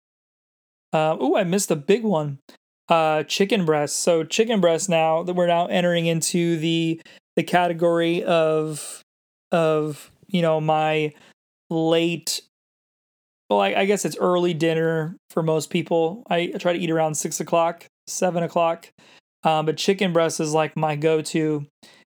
Uh, 0.92 1.16
oh, 1.18 1.36
I 1.36 1.44
missed 1.44 1.70
a 1.70 1.76
big 1.76 2.02
one. 2.02 2.38
Uh, 2.88 3.22
chicken 3.24 3.66
breast. 3.66 3.98
So 3.98 4.24
chicken 4.24 4.60
breast 4.60 4.88
now 4.88 5.22
that 5.22 5.34
we're 5.34 5.46
now 5.46 5.66
entering 5.66 6.06
into 6.06 6.56
the 6.58 7.00
the 7.36 7.42
category 7.42 8.24
of 8.24 9.04
of 9.52 10.10
you 10.26 10.40
know 10.40 10.60
my 10.60 11.12
late 11.68 12.40
well, 13.48 13.60
I, 13.60 13.74
I, 13.74 13.84
guess 13.86 14.04
it's 14.04 14.16
early 14.18 14.52
dinner 14.54 15.16
for 15.30 15.42
most 15.42 15.70
people. 15.70 16.22
I 16.28 16.48
try 16.58 16.74
to 16.74 16.78
eat 16.78 16.90
around 16.90 17.14
six 17.14 17.40
o'clock, 17.40 17.86
seven 18.06 18.42
o'clock. 18.42 18.88
Um, 19.44 19.66
but 19.66 19.76
chicken 19.76 20.12
breast 20.12 20.40
is 20.40 20.52
like 20.52 20.76
my 20.76 20.96
go-to, 20.96 21.66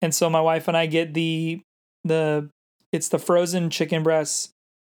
and 0.01 0.15
so 0.15 0.29
my 0.29 0.41
wife 0.41 0.67
and 0.67 0.77
I 0.77 0.85
get 0.85 1.13
the 1.13 1.61
the 2.03 2.49
it's 2.91 3.09
the 3.09 3.19
frozen 3.19 3.69
chicken 3.69 4.03
breast, 4.03 4.51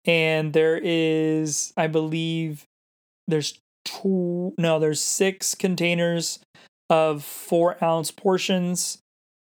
and 0.06 0.52
there 0.52 0.80
is 0.82 1.72
I 1.76 1.86
believe 1.86 2.64
there's 3.28 3.58
two 3.84 4.54
no 4.58 4.78
there's 4.78 5.00
six 5.00 5.54
containers 5.54 6.38
of 6.90 7.22
four 7.22 7.82
ounce 7.82 8.10
portions 8.10 8.98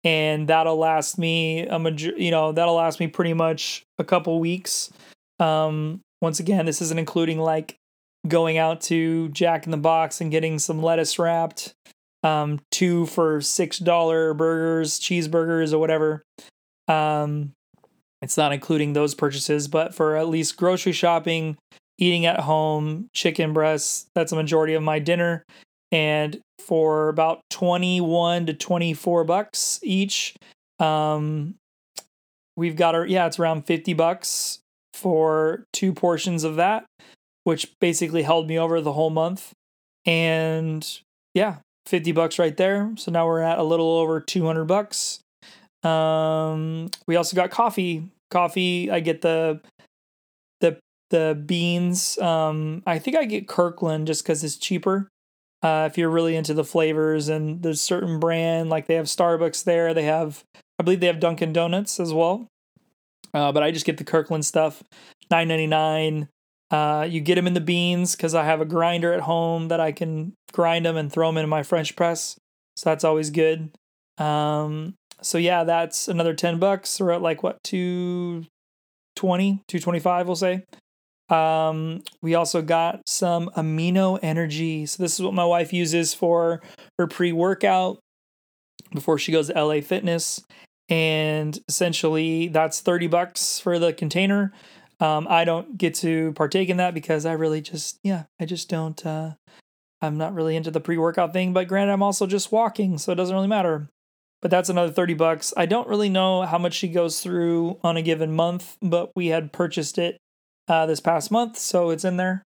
and 0.05 0.49
that'll 0.49 0.77
last 0.77 1.19
me 1.19 1.67
a 1.67 1.79
major 1.79 2.13
you 2.17 2.31
know 2.31 2.53
that'll 2.53 2.75
last 2.75 3.01
me 3.01 3.07
pretty 3.07 3.35
much 3.35 3.83
a 3.99 4.05
couple 4.05 4.41
weeks 4.41 4.91
um 5.39 6.01
once 6.21 6.41
again, 6.41 6.67
this 6.67 6.83
isn't 6.83 6.99
including 6.99 7.39
like 7.39 7.77
going 8.29 8.59
out 8.59 8.81
to 8.83 9.29
Jack 9.31 9.65
in 9.65 9.71
the 9.71 9.77
Box 9.77 10.21
and 10.21 10.31
getting 10.31 10.59
some 10.59 10.83
lettuce 10.83 11.19
wrapped, 11.19 11.73
um, 12.23 12.61
two 12.71 13.07
for 13.07 13.41
six 13.41 13.79
dollar 13.79 14.35
burgers, 14.35 15.01
cheeseburgers, 15.01 15.73
or 15.73 15.79
whatever. 15.79 16.23
Um, 16.89 17.53
it's 18.23 18.37
not 18.37 18.53
including 18.53 18.93
those 18.93 19.15
purchases, 19.15 19.69
but 19.69 19.95
for 19.95 20.17
at 20.17 20.29
least 20.29 20.57
grocery 20.57 20.93
shopping, 20.93 21.57
eating 21.99 22.27
at 22.27 22.41
home, 22.41 23.09
chicken 23.15 23.53
breasts, 23.53 24.07
that's 24.15 24.33
a 24.33 24.37
majority 24.37 24.75
of 24.75 24.83
my 24.83 24.99
dinner. 24.99 25.45
And 25.93 26.41
for 26.59 27.09
about 27.09 27.41
21 27.51 28.47
to 28.47 28.55
24 28.55 29.25
bucks 29.25 29.81
each, 29.83 30.35
um, 30.79 31.55
we've 32.57 32.77
got 32.77 32.95
our, 32.95 33.07
yeah, 33.07 33.27
it's 33.27 33.39
around 33.39 33.67
50 33.67 33.95
bucks 33.95 34.60
for 35.01 35.65
two 35.73 35.93
portions 35.93 36.45
of 36.45 36.57
that, 36.57 36.85
which 37.45 37.73
basically 37.81 38.23
held 38.23 38.47
me 38.47 38.59
over 38.59 38.81
the 38.81 38.93
whole 38.93 39.11
month. 39.11 39.53
And 40.07 40.87
yeah, 41.35 41.57
50 41.87 42.13
bucks 42.13 42.39
right 42.39 42.57
there. 42.57 42.93
So 42.97 43.11
now 43.11 43.27
we're 43.27 43.41
at 43.41 43.59
a 43.59 43.63
little 43.63 43.89
over 43.99 44.21
200 44.21 44.65
bucks. 44.65 45.21
Um, 45.83 46.91
we 47.07 47.17
also 47.17 47.35
got 47.37 47.51
coffee. 47.51 48.09
Coffee, 48.31 48.91
I 48.91 49.01
get 49.01 49.23
the 49.23 49.61
the 50.61 50.79
the 51.11 51.43
beans. 51.47 52.19
Um, 52.19 52.83
I 52.87 52.99
think 52.99 53.17
I 53.17 53.25
get 53.25 53.49
Kirkland 53.49 54.07
just 54.07 54.23
because 54.23 54.45
it's 54.45 54.57
cheaper. 54.57 55.09
Uh, 55.63 55.89
if 55.91 55.99
you're 55.99 56.11
really 56.11 56.37
into 56.37 56.55
the 56.55 56.65
flavors 56.65 57.29
and 57.29 57.63
there's 57.63 57.81
certain 57.81 58.19
brand 58.21 58.71
like 58.71 58.87
they 58.87 58.95
have 58.95 59.07
Starbucks 59.07 59.65
there, 59.65 59.93
they 59.93 60.05
have 60.05 60.45
I 60.79 60.83
believe 60.83 61.01
they 61.01 61.09
have 61.09 61.21
Dunkin' 61.21 61.53
Donuts 61.53 61.99
as 61.99 62.13
well. 62.13 62.47
Uh, 63.33 63.53
but 63.53 63.63
I 63.63 63.71
just 63.71 63.87
get 63.87 63.97
the 63.97 64.05
Kirkland 64.05 64.45
stuff, 64.45 64.83
nine 65.31 65.49
ninety 65.49 65.67
nine. 65.67 66.29
Uh, 66.71 67.07
you 67.09 67.21
get 67.21 67.35
them 67.35 67.47
in 67.47 67.55
the 67.55 67.61
beans 67.61 68.15
because 68.15 68.35
I 68.35 68.45
have 68.45 68.61
a 68.61 68.65
grinder 68.65 69.13
at 69.13 69.21
home 69.21 69.69
that 69.69 69.81
I 69.81 69.91
can 69.91 70.35
grind 70.53 70.87
them 70.87 70.97
and 70.97 71.13
throw 71.13 71.29
them 71.29 71.39
in 71.39 71.49
my 71.49 71.63
French 71.65 71.97
press. 71.97 72.37
So 72.77 72.91
that's 72.91 73.03
always 73.03 73.31
good. 73.31 73.73
Um, 74.19 74.95
so 75.21 75.37
yeah, 75.39 75.65
that's 75.65 76.07
another 76.07 76.33
10 76.35 76.59
bucks. 76.61 77.01
We're 77.01 77.11
at 77.11 77.23
like 77.23 77.43
what, 77.43 77.59
220, 77.65 79.63
225, 79.67 80.27
we'll 80.27 80.37
say. 80.37 80.65
Um, 81.29 82.03
we 82.23 82.35
also 82.35 82.63
got 82.63 83.01
some 83.07 83.51
amino 83.57 84.19
energy. 84.23 84.87
So 84.87 85.03
this 85.03 85.15
is 85.15 85.23
what 85.25 85.35
my 85.35 85.45
wife 85.45 85.73
uses 85.73 86.15
for 86.15 86.61
her 86.99 87.07
pre-workout 87.07 87.99
before 88.93 89.19
she 89.19 89.33
goes 89.33 89.49
to 89.49 89.65
LA 89.65 89.81
Fitness. 89.81 90.43
And 90.91 91.59
essentially 91.69 92.49
that's 92.49 92.81
30 92.81 93.07
bucks 93.07 93.61
for 93.61 93.79
the 93.79 93.93
container. 93.93 94.53
Um, 94.99 95.27
I 95.31 95.45
don't 95.45 95.79
get 95.79 95.95
to 95.97 96.33
partake 96.33 96.69
in 96.69 96.77
that 96.77 96.93
because 96.93 97.25
I 97.25 97.33
really 97.33 97.63
just, 97.63 97.99
yeah, 98.03 98.25
I 98.39 98.45
just 98.45 98.69
don't, 98.69 99.07
uh, 99.07 99.35
I'm 100.03 100.19
not 100.19 100.35
really 100.35 100.57
into 100.57 100.71
the 100.71 100.81
pre 100.81 100.99
workout 100.99 101.33
thing. 101.33 101.53
But 101.53 101.69
granted, 101.69 101.93
I'm 101.93 102.03
also 102.03 102.27
just 102.27 102.53
walking, 102.53 102.99
so 102.99 103.13
it 103.13 103.17
doesn't 103.17 103.35
really 103.35 103.49
matter. 103.49 103.89
But 104.43 104.51
that's 104.51 104.69
another 104.69 104.93
30 104.93 105.15
bucks. 105.15 105.55
I 105.57 105.67
don't 105.67 105.89
really 105.89 106.09
know 106.09 106.43
how 106.43 106.59
much 106.59 106.75
she 106.75 106.89
goes 106.89 107.21
through 107.21 107.79
on 107.83 107.97
a 107.97 108.03
given 108.03 108.33
month, 108.33 108.77
but 108.83 109.11
we 109.15 109.29
had 109.29 109.53
purchased 109.53 109.99
it 109.99 110.19
uh, 110.67 110.87
this 110.87 111.01
past 111.01 111.31
month, 111.31 111.59
so 111.59 111.91
it's 111.91 112.05
in 112.05 112.17
there. 112.17 112.43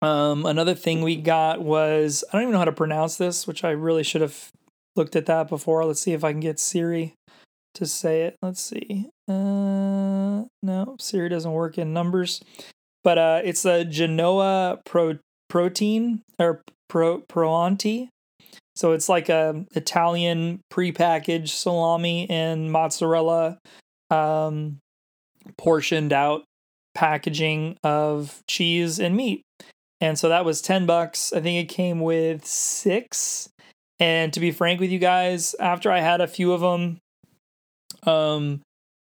Um, 0.00 0.46
another 0.46 0.74
thing 0.74 1.02
we 1.02 1.16
got 1.16 1.62
was 1.62 2.24
I 2.28 2.32
don't 2.32 2.42
even 2.42 2.52
know 2.52 2.58
how 2.58 2.64
to 2.64 2.72
pronounce 2.72 3.16
this, 3.16 3.46
which 3.46 3.64
I 3.64 3.70
really 3.70 4.02
should 4.02 4.20
have 4.20 4.50
looked 4.96 5.16
at 5.16 5.26
that 5.26 5.48
before. 5.48 5.84
Let's 5.84 6.00
see 6.00 6.12
if 6.12 6.24
I 6.24 6.32
can 6.32 6.40
get 6.40 6.58
Siri 6.58 7.14
to 7.74 7.86
say 7.86 8.22
it. 8.22 8.36
Let's 8.42 8.60
see. 8.60 9.08
Uh, 9.28 10.44
no, 10.62 10.96
Siri 10.98 11.28
doesn't 11.28 11.52
work 11.52 11.78
in 11.78 11.92
numbers, 11.92 12.42
but 13.02 13.18
uh, 13.18 13.40
it's 13.44 13.64
a 13.64 13.84
Genoa 13.84 14.80
pro 14.84 15.18
protein 15.48 16.22
or 16.38 16.62
pro 16.88 17.20
proanti. 17.20 18.08
So 18.74 18.92
it's 18.92 19.08
like 19.08 19.28
a 19.28 19.64
Italian 19.74 20.60
prepackaged 20.72 21.48
salami 21.48 22.28
and 22.30 22.72
mozzarella, 22.72 23.58
um, 24.10 24.78
portioned 25.58 26.12
out 26.12 26.44
packaging 26.94 27.76
of 27.82 28.42
cheese 28.48 28.98
and 28.98 29.16
meat. 29.16 29.42
And 30.00 30.18
so 30.18 30.28
that 30.30 30.44
was 30.44 30.60
10 30.60 30.86
bucks. 30.86 31.32
I 31.32 31.40
think 31.40 31.62
it 31.62 31.72
came 31.72 32.00
with 32.00 32.44
six. 32.44 33.48
And 34.02 34.32
to 34.32 34.40
be 34.40 34.50
frank 34.50 34.80
with 34.80 34.90
you 34.90 34.98
guys, 34.98 35.54
after 35.60 35.88
I 35.88 36.00
had 36.00 36.20
a 36.20 36.26
few 36.26 36.52
of 36.52 36.60
them, 36.60 36.98
um, 38.02 38.60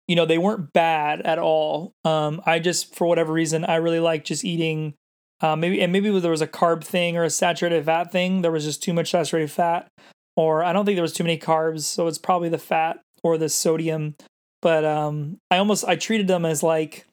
you 0.10 0.16
know, 0.18 0.26
they 0.26 0.38
weren't 0.38 0.74
bad 0.74 1.22
at 1.22 1.40
all. 1.40 1.94
Um, 2.04 2.42
I 2.46 2.60
just, 2.60 2.94
for 2.94 3.08
whatever 3.08 3.32
reason, 3.32 3.64
I 3.64 3.76
really 3.76 4.02
like 4.02 4.26
just 4.26 4.44
eating. 4.44 4.96
Uh, 5.40 5.56
maybe 5.56 5.82
and 5.82 5.94
maybe 5.94 6.10
there 6.20 6.32
was 6.32 6.42
a 6.42 6.48
carb 6.48 6.84
thing 6.84 7.16
or 7.16 7.24
a 7.24 7.30
saturated 7.30 7.86
fat 7.86 8.12
thing. 8.12 8.42
There 8.42 8.52
was 8.52 8.66
just 8.66 8.84
too 8.84 8.92
much 8.92 9.12
saturated 9.12 9.50
fat, 9.50 9.88
or 10.36 10.66
I 10.66 10.74
don't 10.74 10.84
think 10.84 10.98
there 10.98 11.02
was 11.02 11.14
too 11.14 11.24
many 11.24 11.38
carbs, 11.38 11.84
so 11.84 12.08
it's 12.08 12.18
probably 12.18 12.50
the 12.50 12.58
fat 12.58 13.00
or 13.24 13.38
the 13.38 13.48
sodium. 13.48 14.16
But 14.62 14.84
um, 14.84 15.38
I 15.50 15.60
almost 15.60 15.86
I 15.86 15.96
treated 15.96 16.28
them 16.28 16.44
as 16.44 16.62
like 16.62 17.06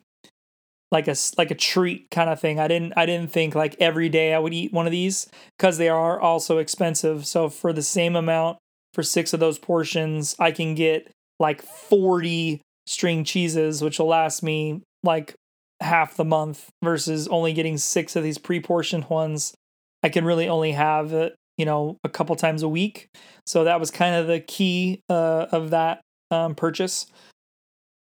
like 0.92 1.08
a 1.08 1.16
like 1.36 1.50
a 1.50 1.54
treat 1.54 2.10
kind 2.10 2.30
of 2.30 2.40
thing. 2.40 2.60
I 2.60 2.68
didn't 2.68 2.92
I 2.96 3.06
didn't 3.06 3.32
think 3.32 3.54
like 3.54 3.76
every 3.80 4.08
day 4.08 4.34
I 4.34 4.38
would 4.38 4.54
eat 4.54 4.72
one 4.72 4.86
of 4.86 4.92
these 4.92 5.28
because 5.58 5.78
they 5.78 5.88
are 5.88 6.20
also 6.20 6.58
expensive. 6.58 7.26
So 7.26 7.48
for 7.48 7.72
the 7.72 7.82
same 7.82 8.16
amount 8.16 8.58
for 8.94 9.02
six 9.02 9.32
of 9.32 9.40
those 9.40 9.58
portions, 9.58 10.36
I 10.38 10.52
can 10.52 10.74
get 10.74 11.10
like 11.38 11.62
40 11.62 12.62
string 12.86 13.24
cheeses, 13.24 13.82
which 13.82 13.98
will 13.98 14.06
last 14.06 14.42
me 14.42 14.82
like 15.02 15.34
half 15.80 16.16
the 16.16 16.24
month 16.24 16.70
versus 16.82 17.28
only 17.28 17.52
getting 17.52 17.76
six 17.76 18.16
of 18.16 18.22
these 18.22 18.38
pre-portioned 18.38 19.10
ones. 19.10 19.54
I 20.02 20.08
can 20.08 20.24
really 20.24 20.48
only 20.48 20.72
have 20.72 21.12
it, 21.12 21.34
you 21.58 21.66
know, 21.66 21.98
a 22.04 22.08
couple 22.08 22.34
times 22.36 22.62
a 22.62 22.68
week. 22.68 23.08
So 23.44 23.64
that 23.64 23.80
was 23.80 23.90
kind 23.90 24.14
of 24.14 24.26
the 24.26 24.40
key 24.40 25.00
uh, 25.10 25.46
of 25.50 25.70
that 25.70 26.00
um, 26.30 26.54
purchase. 26.54 27.06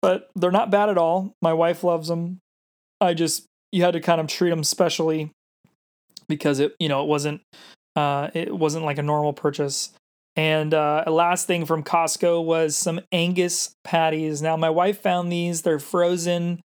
But 0.03 0.29
they're 0.35 0.51
not 0.51 0.71
bad 0.71 0.89
at 0.89 0.99
all. 0.99 1.33
My 1.41 1.53
wife 1.55 1.83
loves 1.83 2.09
them. 2.09 2.41
I 3.01 3.15
just 3.15 3.47
you 3.73 3.83
had 3.83 3.93
to 3.93 4.01
kind 4.01 4.21
of 4.21 4.27
treat 4.27 4.51
them 4.51 4.65
specially 4.65 5.31
because 6.29 6.61
it, 6.61 6.75
you 6.79 6.89
know, 6.89 7.03
it 7.03 7.09
wasn't 7.09 7.43
uh, 7.95 8.31
it 8.35 8.57
wasn't 8.57 8.85
like 8.85 8.99
a 8.99 9.03
normal 9.03 9.33
purchase. 9.33 9.93
And 10.37 10.75
uh, 10.75 11.05
last 11.07 11.47
thing 11.47 11.65
from 11.65 11.83
Costco 11.83 12.45
was 12.45 12.77
some 12.77 13.01
Angus 13.11 13.75
patties. 13.85 14.43
Now, 14.43 14.57
my 14.57 14.69
wife 14.69 15.01
found 15.01 15.33
these, 15.33 15.63
they're 15.63 15.79
frozen, 15.79 16.61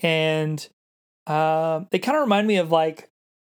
and 0.00 0.66
uh, 1.26 1.80
they 1.90 1.98
kind 1.98 2.16
of 2.16 2.22
remind 2.22 2.46
me 2.46 2.56
of 2.58 2.70
like 2.70 3.08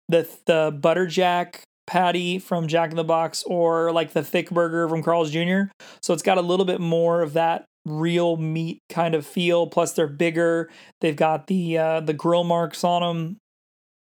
the, 0.10 0.30
the 0.46 0.78
Butter 0.80 1.08
Jack 1.08 1.64
patty 1.88 2.38
from 2.38 2.68
Jack 2.68 2.92
in 2.92 2.98
the 2.98 3.04
Box 3.04 3.44
or 3.48 3.92
like 3.92 4.14
the 4.14 4.24
thick 4.24 4.52
burger 4.52 4.88
from 4.88 5.02
Carl's 5.02 5.32
Jr. 5.32 5.64
So 6.04 6.14
it's 6.14 6.24
got 6.24 6.38
a 6.38 6.42
little 6.42 6.66
bit 6.66 6.80
more 6.80 7.24
of 7.24 7.34
that 7.34 7.66
real 7.86 8.38
meat 8.38 8.82
kind 8.90 9.16
of 9.16 9.26
feel. 9.26 9.68
Plus, 9.68 9.94
they're 9.94 10.08
bigger. 10.08 10.70
They've 11.02 11.16
got 11.16 11.48
the 11.48 11.78
uh, 11.78 12.00
the 12.02 12.14
grill 12.14 12.44
marks 12.44 12.84
on 12.84 13.02
them 13.02 13.38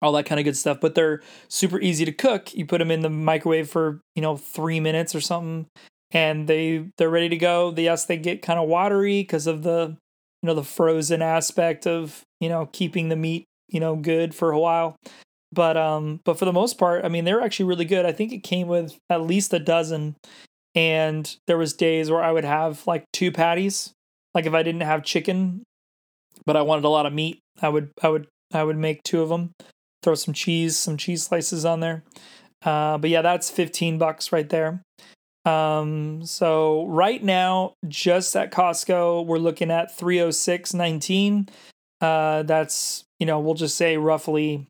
all 0.02 0.14
that 0.14 0.26
kind 0.26 0.40
of 0.40 0.46
good 0.46 0.58
stuff. 0.58 0.80
But 0.80 0.96
they're 0.96 1.22
super 1.48 1.80
easy 1.80 2.06
to 2.06 2.12
cook. 2.12 2.54
You 2.54 2.66
put 2.66 2.80
them 2.80 2.92
in 2.92 3.02
the 3.02 3.10
microwave 3.10 3.70
for 3.70 4.02
you 4.16 4.22
know 4.22 4.38
three 4.38 4.80
minutes 4.80 5.16
or 5.16 5.22
something, 5.22 5.68
and 6.12 6.48
they 6.48 6.90
they're 6.98 7.10
ready 7.10 7.30
to 7.30 7.38
go. 7.38 7.74
Yes, 7.76 8.06
they 8.06 8.18
get 8.18 8.42
kind 8.42 8.60
of 8.60 8.68
watery 8.68 9.22
because 9.22 9.48
of 9.48 9.64
the 9.64 9.98
you 10.42 10.48
know 10.48 10.54
the 10.54 10.64
frozen 10.64 11.22
aspect 11.22 11.86
of 11.86 12.22
you 12.40 12.50
know 12.50 12.70
keeping 12.72 13.10
the 13.10 13.16
meat 13.16 13.46
you 13.68 13.80
know 13.80 13.96
good 13.96 14.34
for 14.34 14.52
a 14.52 14.60
while. 14.60 14.96
But 15.52 15.78
um, 15.78 16.20
but 16.26 16.38
for 16.38 16.46
the 16.46 16.54
most 16.54 16.78
part, 16.78 17.04
I 17.04 17.10
mean, 17.10 17.26
they're 17.26 17.42
actually 17.42 17.66
really 17.66 17.86
good. 17.86 18.06
I 18.06 18.12
think 18.12 18.32
it 18.32 18.44
came 18.44 18.68
with 18.68 18.98
at 19.10 19.22
least 19.22 19.54
a 19.54 19.60
dozen, 19.60 20.16
and 20.76 21.36
there 21.48 21.58
was 21.58 21.74
days 21.74 22.10
where 22.12 22.24
I 22.24 22.32
would 22.32 22.46
have 22.46 22.86
like 22.88 23.06
two 23.14 23.32
patties. 23.32 23.94
Like 24.34 24.46
if 24.46 24.54
I 24.54 24.64
didn't 24.64 24.82
have 24.82 25.04
chicken, 25.04 25.64
but 26.46 26.56
I 26.56 26.62
wanted 26.62 26.86
a 26.86 26.90
lot 26.90 27.06
of 27.06 27.14
meat, 27.14 27.40
I 27.62 27.70
would 27.70 27.92
I 28.02 28.10
would 28.10 28.28
I 28.54 28.64
would 28.64 28.78
make 28.78 29.04
two 29.04 29.22
of 29.22 29.30
them 29.30 29.52
throw 30.02 30.16
some 30.16 30.34
cheese, 30.34 30.78
some 30.78 30.98
cheese 30.98 31.24
slices 31.24 31.66
on 31.66 31.80
there. 31.80 32.04
Uh, 32.64 32.98
but 32.98 33.10
yeah, 33.10 33.22
that's 33.22 33.50
15 33.50 33.98
bucks 33.98 34.32
right 34.32 34.50
there. 34.50 34.82
Um, 35.46 36.26
so 36.26 36.86
right 36.88 37.24
now, 37.24 37.74
just 37.88 38.36
at 38.36 38.52
Costco, 38.52 39.26
we're 39.26 39.38
looking 39.38 39.72
at 39.72 39.98
306.19. 39.98 41.50
Uh, 42.02 42.44
that's, 42.44 43.04
you 43.20 43.26
know, 43.26 43.40
we'll 43.40 43.56
just 43.56 43.76
say 43.76 43.98
roughly 43.98 44.68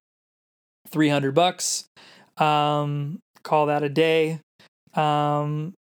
300 0.90 1.34
bucks. 1.34 1.86
Um, 2.38 3.20
call 3.44 3.68
that 3.68 3.84
a 3.84 3.90
day. 3.90 4.40
Um, 4.94 5.74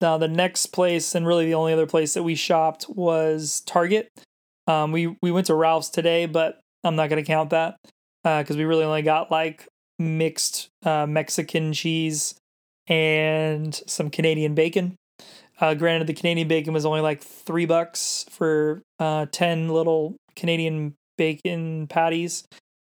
now 0.00 0.18
the 0.18 0.28
next 0.28 0.66
place 0.66 1.14
and 1.14 1.26
really 1.26 1.46
the 1.46 1.54
only 1.54 1.72
other 1.72 1.86
place 1.86 2.14
that 2.14 2.22
we 2.22 2.34
shopped 2.34 2.86
was 2.88 3.62
Target. 3.66 4.10
Um, 4.66 4.92
we 4.92 5.16
we 5.22 5.30
went 5.30 5.46
to 5.46 5.54
Ralph's 5.54 5.88
today, 5.88 6.26
but 6.26 6.60
I'm 6.84 6.96
not 6.96 7.08
to 7.08 7.22
count 7.22 7.50
that 7.50 7.76
because 8.22 8.56
uh, 8.56 8.58
we 8.58 8.64
really 8.64 8.84
only 8.84 9.02
got 9.02 9.30
like 9.30 9.66
mixed 9.98 10.68
uh, 10.84 11.06
Mexican 11.06 11.72
cheese 11.72 12.34
and 12.88 13.74
some 13.86 14.10
Canadian 14.10 14.54
bacon. 14.54 14.96
Uh, 15.60 15.74
granted, 15.74 16.06
the 16.06 16.14
Canadian 16.14 16.48
bacon 16.48 16.74
was 16.74 16.84
only 16.84 17.00
like 17.00 17.22
three 17.22 17.64
bucks 17.64 18.26
for 18.30 18.82
uh, 18.98 19.26
10 19.32 19.68
little 19.68 20.16
Canadian 20.34 20.94
bacon 21.16 21.86
patties. 21.86 22.44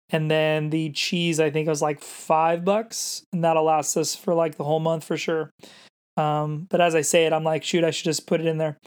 And 0.10 0.30
then 0.30 0.70
the 0.70 0.92
cheese, 0.92 1.40
I 1.40 1.50
think, 1.50 1.68
was 1.68 1.82
like 1.82 2.02
five 2.02 2.64
bucks. 2.64 3.24
And 3.34 3.44
that'll 3.44 3.64
last 3.64 3.98
us 3.98 4.16
for 4.16 4.34
like 4.34 4.56
the 4.56 4.64
whole 4.64 4.80
month 4.80 5.04
for 5.04 5.18
sure. 5.18 5.50
Um, 6.18 6.68
but 6.70 6.82
as 6.82 6.96
I 6.96 7.02
say 7.02 7.26
it, 7.26 7.34
I'm 7.34 7.44
like, 7.44 7.64
shoot, 7.64 7.84
I 7.84 7.92
should 7.92 8.06
just 8.06 8.28
put 8.28 8.42
it 8.42 8.48
in 8.48 8.58
there. 8.58 8.78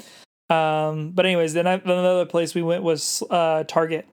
Um, 0.49 1.11
but 1.11 1.27
anyways, 1.27 1.55
then 1.55 1.67
I, 1.67 1.75
another 1.75 2.27
place 2.27 2.55
we 2.55 2.63
went 2.63 2.85
was 2.85 3.23
uh, 3.31 3.65
Target 3.65 4.07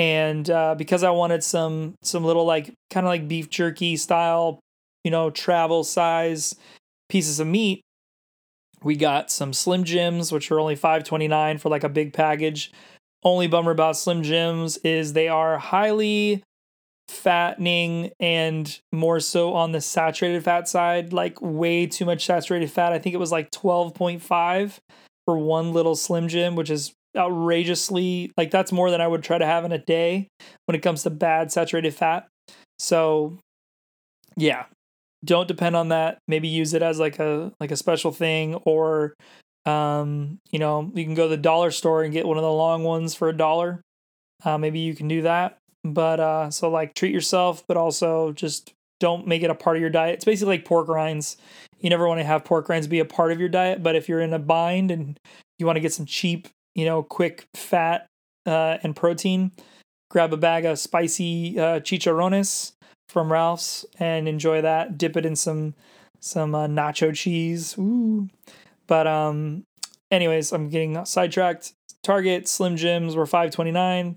and 0.00 0.48
uh, 0.48 0.74
because 0.76 1.02
I 1.02 1.10
wanted 1.10 1.44
some 1.44 1.94
some 2.02 2.24
little 2.24 2.46
like 2.46 2.72
kind 2.88 3.04
of 3.04 3.08
like 3.08 3.28
beef 3.28 3.50
jerky 3.50 3.96
style, 3.96 4.58
you 5.04 5.10
know, 5.10 5.28
travel 5.28 5.84
size 5.84 6.56
pieces 7.10 7.38
of 7.38 7.46
meat, 7.46 7.82
we 8.82 8.96
got 8.96 9.30
some 9.30 9.52
Slim 9.52 9.84
Jims, 9.84 10.32
which 10.32 10.50
are 10.50 10.58
only 10.58 10.74
five 10.74 11.04
twenty 11.04 11.28
nine 11.28 11.58
for 11.58 11.68
like 11.68 11.84
a 11.84 11.88
big 11.90 12.14
package. 12.14 12.72
Only 13.22 13.46
bummer 13.46 13.72
about 13.72 13.98
Slim 13.98 14.22
Jims 14.22 14.78
is 14.78 15.12
they 15.12 15.28
are 15.28 15.58
highly 15.58 16.42
fattening 17.10 18.12
and 18.20 18.80
more 18.92 19.20
so 19.20 19.54
on 19.54 19.72
the 19.72 19.80
saturated 19.80 20.44
fat 20.44 20.68
side, 20.68 21.12
like 21.12 21.40
way 21.40 21.86
too 21.86 22.04
much 22.04 22.24
saturated 22.24 22.70
fat. 22.70 22.92
I 22.92 22.98
think 22.98 23.14
it 23.14 23.18
was 23.18 23.32
like 23.32 23.50
12.5 23.50 24.78
for 25.26 25.38
one 25.38 25.72
little 25.72 25.96
Slim 25.96 26.28
Jim, 26.28 26.56
which 26.56 26.70
is 26.70 26.94
outrageously 27.16 28.30
like 28.36 28.52
that's 28.52 28.70
more 28.70 28.90
than 28.90 29.00
I 29.00 29.08
would 29.08 29.24
try 29.24 29.36
to 29.36 29.46
have 29.46 29.64
in 29.64 29.72
a 29.72 29.78
day 29.78 30.28
when 30.66 30.76
it 30.76 30.82
comes 30.82 31.02
to 31.02 31.10
bad 31.10 31.50
saturated 31.50 31.92
fat. 31.92 32.28
So 32.78 33.38
yeah. 34.36 34.66
don't 35.24 35.48
depend 35.48 35.76
on 35.76 35.88
that. 35.88 36.18
Maybe 36.28 36.48
use 36.48 36.72
it 36.74 36.82
as 36.82 36.98
like 36.98 37.18
a 37.18 37.52
like 37.60 37.70
a 37.70 37.76
special 37.76 38.12
thing, 38.12 38.54
or 38.64 39.14
um, 39.66 40.38
you 40.50 40.58
know, 40.58 40.90
you 40.94 41.04
can 41.04 41.14
go 41.14 41.24
to 41.24 41.36
the 41.36 41.36
dollar 41.36 41.70
store 41.70 42.02
and 42.02 42.12
get 42.12 42.26
one 42.26 42.38
of 42.38 42.42
the 42.42 42.52
long 42.52 42.84
ones 42.84 43.14
for 43.14 43.28
a 43.28 43.36
dollar. 43.36 43.82
Uh, 44.42 44.56
maybe 44.56 44.78
you 44.78 44.94
can 44.94 45.08
do 45.08 45.22
that. 45.22 45.58
But 45.84 46.20
uh, 46.20 46.50
so 46.50 46.70
like 46.70 46.94
treat 46.94 47.12
yourself, 47.12 47.64
but 47.66 47.76
also 47.76 48.32
just 48.32 48.72
don't 48.98 49.26
make 49.26 49.42
it 49.42 49.50
a 49.50 49.54
part 49.54 49.76
of 49.76 49.80
your 49.80 49.90
diet. 49.90 50.14
It's 50.14 50.24
basically 50.24 50.56
like 50.56 50.64
pork 50.64 50.88
rinds. 50.88 51.36
You 51.80 51.90
never 51.90 52.06
want 52.06 52.20
to 52.20 52.24
have 52.24 52.44
pork 52.44 52.68
rinds 52.68 52.86
be 52.86 52.98
a 52.98 53.04
part 53.04 53.32
of 53.32 53.40
your 53.40 53.48
diet, 53.48 53.82
but 53.82 53.96
if 53.96 54.08
you're 54.08 54.20
in 54.20 54.34
a 54.34 54.38
bind 54.38 54.90
and 54.90 55.18
you 55.58 55.66
want 55.66 55.76
to 55.76 55.80
get 55.80 55.92
some 55.92 56.06
cheap, 56.06 56.48
you 56.74 56.84
know, 56.84 57.02
quick 57.02 57.46
fat 57.54 58.06
uh, 58.46 58.76
and 58.82 58.94
protein, 58.94 59.52
grab 60.10 60.32
a 60.32 60.36
bag 60.36 60.66
of 60.66 60.78
spicy 60.78 61.58
uh, 61.58 61.80
chicharrones 61.80 62.72
from 63.08 63.32
Ralph's 63.32 63.86
and 63.98 64.28
enjoy 64.28 64.60
that. 64.60 64.98
Dip 64.98 65.16
it 65.16 65.24
in 65.26 65.36
some 65.36 65.74
some 66.20 66.54
uh, 66.54 66.66
nacho 66.66 67.14
cheese. 67.14 67.76
Ooh. 67.78 68.28
But 68.86 69.06
um, 69.06 69.64
anyways, 70.10 70.52
I'm 70.52 70.68
getting 70.68 71.02
sidetracked. 71.04 71.72
Target 72.02 72.48
Slim 72.48 72.76
Jims 72.76 73.16
were 73.16 73.26
5.29. 73.26 74.16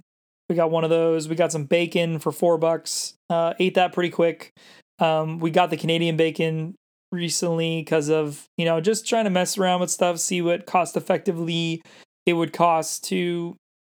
We 0.53 0.57
got 0.57 0.69
one 0.69 0.83
of 0.83 0.91
those. 0.91 1.27
We 1.27 1.35
got 1.35 1.51
some 1.51 1.63
bacon 1.63 2.19
for 2.19 2.31
four 2.31 2.59
bucks. 2.59 3.15
Uh, 3.27 3.55
ate 3.57 3.73
that 3.73 3.91
pretty 3.91 4.11
quick. 4.11 4.51
Um, 4.99 5.39
we 5.39 5.49
got 5.49 5.71
the 5.71 5.77
Canadian 5.77 6.15
bacon 6.15 6.75
recently 7.11 7.81
because 7.81 8.07
of 8.07 8.45
you 8.55 8.65
know 8.65 8.79
just 8.79 9.07
trying 9.07 9.23
to 9.23 9.31
mess 9.31 9.57
around 9.57 9.79
with 9.81 9.89
stuff, 9.89 10.19
see 10.19 10.43
what 10.43 10.67
cost 10.67 10.95
effectively 10.95 11.81
it 12.27 12.33
would 12.33 12.53
cost 12.53 13.03
to 13.05 13.55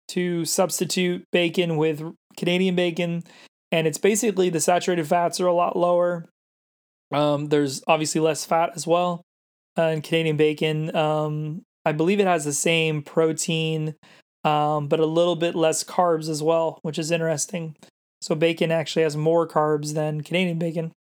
to 0.09 0.47
substitute 0.47 1.25
bacon 1.31 1.77
with 1.77 2.03
Canadian 2.39 2.75
bacon, 2.75 3.23
and 3.71 3.87
it's 3.87 3.99
basically 3.99 4.49
the 4.49 4.59
saturated 4.59 5.07
fats 5.07 5.39
are 5.39 5.47
a 5.47 5.53
lot 5.53 5.77
lower. 5.77 6.25
Um, 7.13 7.49
there's 7.49 7.83
obviously 7.87 8.23
less 8.23 8.47
fat 8.47 8.71
as 8.75 8.87
well 8.87 9.21
uh, 9.77 9.83
in 9.83 10.01
Canadian 10.01 10.39
bacon. 10.39 10.97
Um, 10.97 11.65
I 11.85 11.93
believe 11.93 12.19
it 12.19 12.27
has 12.27 12.47
the 12.47 12.55
same 12.55 13.03
protein, 13.03 13.95
um, 14.47 14.87
but 14.87 15.01
a 15.01 15.07
little 15.07 15.35
bit 15.37 15.57
less 15.57 15.83
carbs 15.83 16.29
as 16.29 16.43
well, 16.43 16.79
which 16.83 16.99
is 16.99 17.11
interesting. 17.11 17.75
So 18.23 18.35
bacon 18.35 18.71
actually 18.71 19.03
has 19.03 19.17
more 19.17 19.47
carbs 19.47 19.93
than 19.93 20.23
Canadian 20.23 20.59
bacon. 20.59 20.93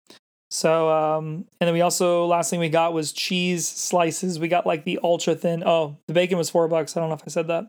So 0.51 0.89
um, 0.89 1.45
and 1.61 1.69
then 1.69 1.75
we 1.75 1.81
also 1.81 2.27
last 2.27 2.49
thing 2.49 2.61
we 2.61 2.69
got 2.69 2.93
was 2.93 3.13
cheese 3.13 3.67
slices. 3.67 4.39
We 4.39 4.49
got 4.49 4.67
like 4.67 4.85
the 4.85 4.99
ultra 5.03 5.35
thin. 5.35 5.63
Oh, 5.65 5.97
the 6.09 6.15
bacon 6.15 6.39
was 6.39 6.49
four 6.49 6.69
bucks. 6.69 6.97
I 6.97 7.01
don't 7.01 7.11
know 7.11 7.17
if 7.17 7.23
I 7.27 7.31
said 7.31 7.49
that, 7.49 7.67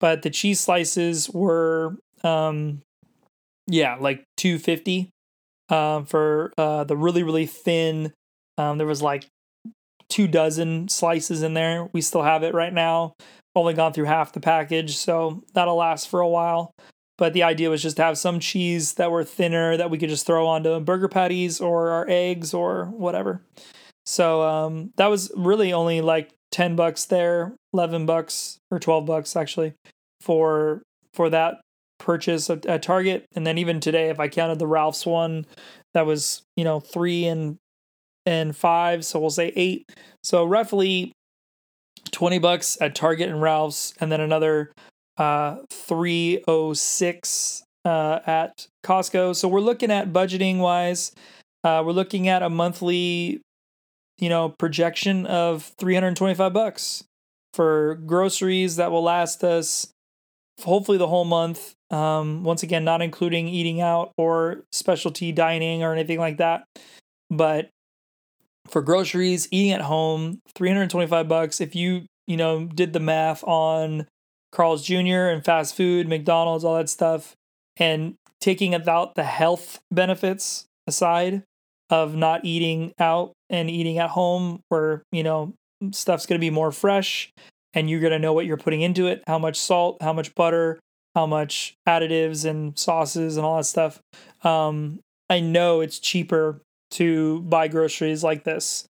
but 0.00 0.22
the 0.22 0.30
cheese 0.30 0.58
slices 0.58 1.30
were 1.30 1.96
um, 2.24 2.82
yeah, 3.66 3.96
like 4.00 4.24
two 4.36 4.58
fifty 4.58 5.10
um, 5.68 6.06
for 6.06 6.52
uh, 6.58 6.84
the 6.84 6.96
really 6.96 7.22
really 7.22 7.46
thin. 7.46 8.12
Um, 8.58 8.78
there 8.78 8.86
was 8.86 9.02
like 9.02 9.26
two 10.08 10.26
dozen 10.26 10.88
slices 10.88 11.42
in 11.42 11.54
there. 11.54 11.88
We 11.92 12.00
still 12.00 12.22
have 12.22 12.42
it 12.42 12.54
right 12.54 12.72
now. 12.72 13.14
Only 13.56 13.74
gone 13.74 13.92
through 13.92 14.06
half 14.06 14.32
the 14.32 14.40
package, 14.40 14.96
so 14.96 15.44
that'll 15.54 15.76
last 15.76 16.08
for 16.08 16.20
a 16.20 16.28
while. 16.28 16.74
But 17.16 17.32
the 17.32 17.44
idea 17.44 17.70
was 17.70 17.82
just 17.82 17.96
to 17.96 18.02
have 18.02 18.18
some 18.18 18.40
cheese 18.40 18.94
that 18.94 19.10
were 19.10 19.22
thinner 19.22 19.76
that 19.76 19.90
we 19.90 19.98
could 19.98 20.08
just 20.08 20.26
throw 20.26 20.46
onto 20.46 20.80
burger 20.80 21.08
patties 21.08 21.60
or 21.60 21.90
our 21.90 22.06
eggs 22.08 22.52
or 22.52 22.86
whatever. 22.86 23.40
So 24.04 24.42
um, 24.42 24.90
that 24.96 25.06
was 25.06 25.30
really 25.36 25.72
only 25.72 26.00
like 26.00 26.30
10 26.50 26.74
bucks 26.74 27.04
there, 27.04 27.54
11 27.72 28.06
bucks 28.06 28.58
or 28.70 28.78
12 28.78 29.06
bucks 29.06 29.36
actually 29.36 29.74
for 30.20 30.82
for 31.12 31.30
that 31.30 31.60
purchase 31.98 32.50
at, 32.50 32.66
at 32.66 32.82
Target. 32.82 33.26
And 33.34 33.46
then 33.46 33.58
even 33.58 33.80
today, 33.80 34.08
if 34.10 34.18
I 34.18 34.28
counted 34.28 34.58
the 34.58 34.66
Ralph's 34.66 35.06
one, 35.06 35.46
that 35.94 36.06
was, 36.06 36.42
you 36.56 36.64
know, 36.64 36.80
three 36.80 37.26
and 37.26 37.56
and 38.26 38.56
five, 38.56 39.04
so 39.04 39.20
we'll 39.20 39.30
say 39.30 39.52
eight. 39.54 39.84
So 40.22 40.44
roughly 40.44 41.12
20 42.14 42.38
bucks 42.38 42.78
at 42.80 42.94
Target 42.94 43.28
and 43.28 43.42
Ralph's, 43.42 43.92
and 44.00 44.10
then 44.10 44.20
another 44.20 44.72
uh 45.16 45.58
306 45.70 47.62
uh 47.84 48.20
at 48.26 48.66
Costco. 48.84 49.36
So 49.36 49.48
we're 49.48 49.60
looking 49.60 49.90
at 49.90 50.12
budgeting 50.12 50.58
wise, 50.58 51.12
uh 51.64 51.82
we're 51.84 51.92
looking 51.92 52.28
at 52.28 52.42
a 52.42 52.48
monthly 52.48 53.42
you 54.18 54.28
know 54.28 54.48
projection 54.58 55.26
of 55.26 55.72
325 55.78 56.52
bucks 56.52 57.04
for 57.52 57.96
groceries 58.06 58.76
that 58.76 58.90
will 58.90 59.02
last 59.02 59.44
us 59.44 59.88
hopefully 60.62 60.98
the 60.98 61.08
whole 61.08 61.24
month. 61.24 61.74
Um 61.90 62.44
once 62.44 62.62
again 62.62 62.84
not 62.84 63.02
including 63.02 63.48
eating 63.48 63.80
out 63.80 64.12
or 64.16 64.62
specialty 64.72 65.32
dining 65.32 65.82
or 65.82 65.92
anything 65.92 66.18
like 66.18 66.38
that. 66.38 66.64
But 67.30 67.70
for 68.68 68.82
groceries, 68.82 69.48
eating 69.50 69.72
at 69.72 69.82
home, 69.82 70.40
325 70.54 71.28
bucks. 71.28 71.60
If 71.60 71.74
you, 71.74 72.06
you 72.26 72.36
know, 72.36 72.66
did 72.66 72.92
the 72.92 73.00
math 73.00 73.44
on 73.44 74.06
Carl's 74.52 74.84
Jr. 74.84 75.28
and 75.28 75.44
fast 75.44 75.76
food, 75.76 76.08
McDonald's, 76.08 76.64
all 76.64 76.76
that 76.76 76.88
stuff, 76.88 77.34
and 77.76 78.14
taking 78.40 78.74
about 78.74 79.14
the 79.14 79.24
health 79.24 79.80
benefits 79.90 80.66
aside 80.86 81.42
of 81.90 82.14
not 82.14 82.44
eating 82.44 82.92
out 82.98 83.32
and 83.50 83.68
eating 83.70 83.98
at 83.98 84.10
home 84.10 84.60
where, 84.68 85.02
you 85.12 85.22
know, 85.22 85.52
stuff's 85.92 86.26
going 86.26 86.38
to 86.38 86.44
be 86.44 86.50
more 86.50 86.72
fresh 86.72 87.30
and 87.74 87.90
you're 87.90 88.00
going 88.00 88.12
to 88.12 88.18
know 88.18 88.32
what 88.32 88.46
you're 88.46 88.56
putting 88.56 88.80
into 88.80 89.06
it, 89.06 89.22
how 89.26 89.38
much 89.38 89.58
salt, 89.58 89.98
how 90.00 90.12
much 90.12 90.34
butter, 90.34 90.78
how 91.14 91.26
much 91.26 91.74
additives 91.88 92.48
and 92.48 92.78
sauces 92.78 93.36
and 93.36 93.44
all 93.44 93.56
that 93.56 93.64
stuff. 93.64 94.00
Um, 94.42 95.00
I 95.28 95.40
know 95.40 95.80
it's 95.80 95.98
cheaper 95.98 96.60
to 96.94 97.42
buy 97.42 97.68
groceries 97.68 98.24
like 98.24 98.44
this, 98.44 98.86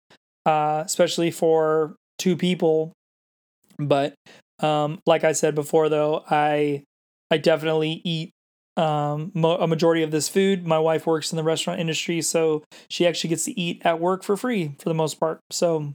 uh, 0.45 0.83
especially 0.85 1.31
for 1.31 1.95
two 2.17 2.35
people. 2.37 2.93
But 3.79 4.13
um, 4.59 4.99
like 5.05 5.23
I 5.23 5.31
said 5.33 5.55
before, 5.55 5.89
though, 5.89 6.23
I 6.29 6.83
I 7.31 7.37
definitely 7.37 8.01
eat 8.03 8.31
um, 8.77 9.31
mo- 9.33 9.57
a 9.57 9.67
majority 9.67 10.03
of 10.03 10.11
this 10.11 10.29
food. 10.29 10.65
My 10.65 10.79
wife 10.79 11.05
works 11.05 11.31
in 11.31 11.37
the 11.37 11.43
restaurant 11.43 11.79
industry, 11.79 12.21
so 12.21 12.63
she 12.89 13.07
actually 13.07 13.29
gets 13.29 13.45
to 13.45 13.59
eat 13.59 13.81
at 13.85 13.99
work 13.99 14.23
for 14.23 14.37
free 14.37 14.75
for 14.79 14.89
the 14.89 14.95
most 14.95 15.19
part. 15.19 15.39
So, 15.51 15.93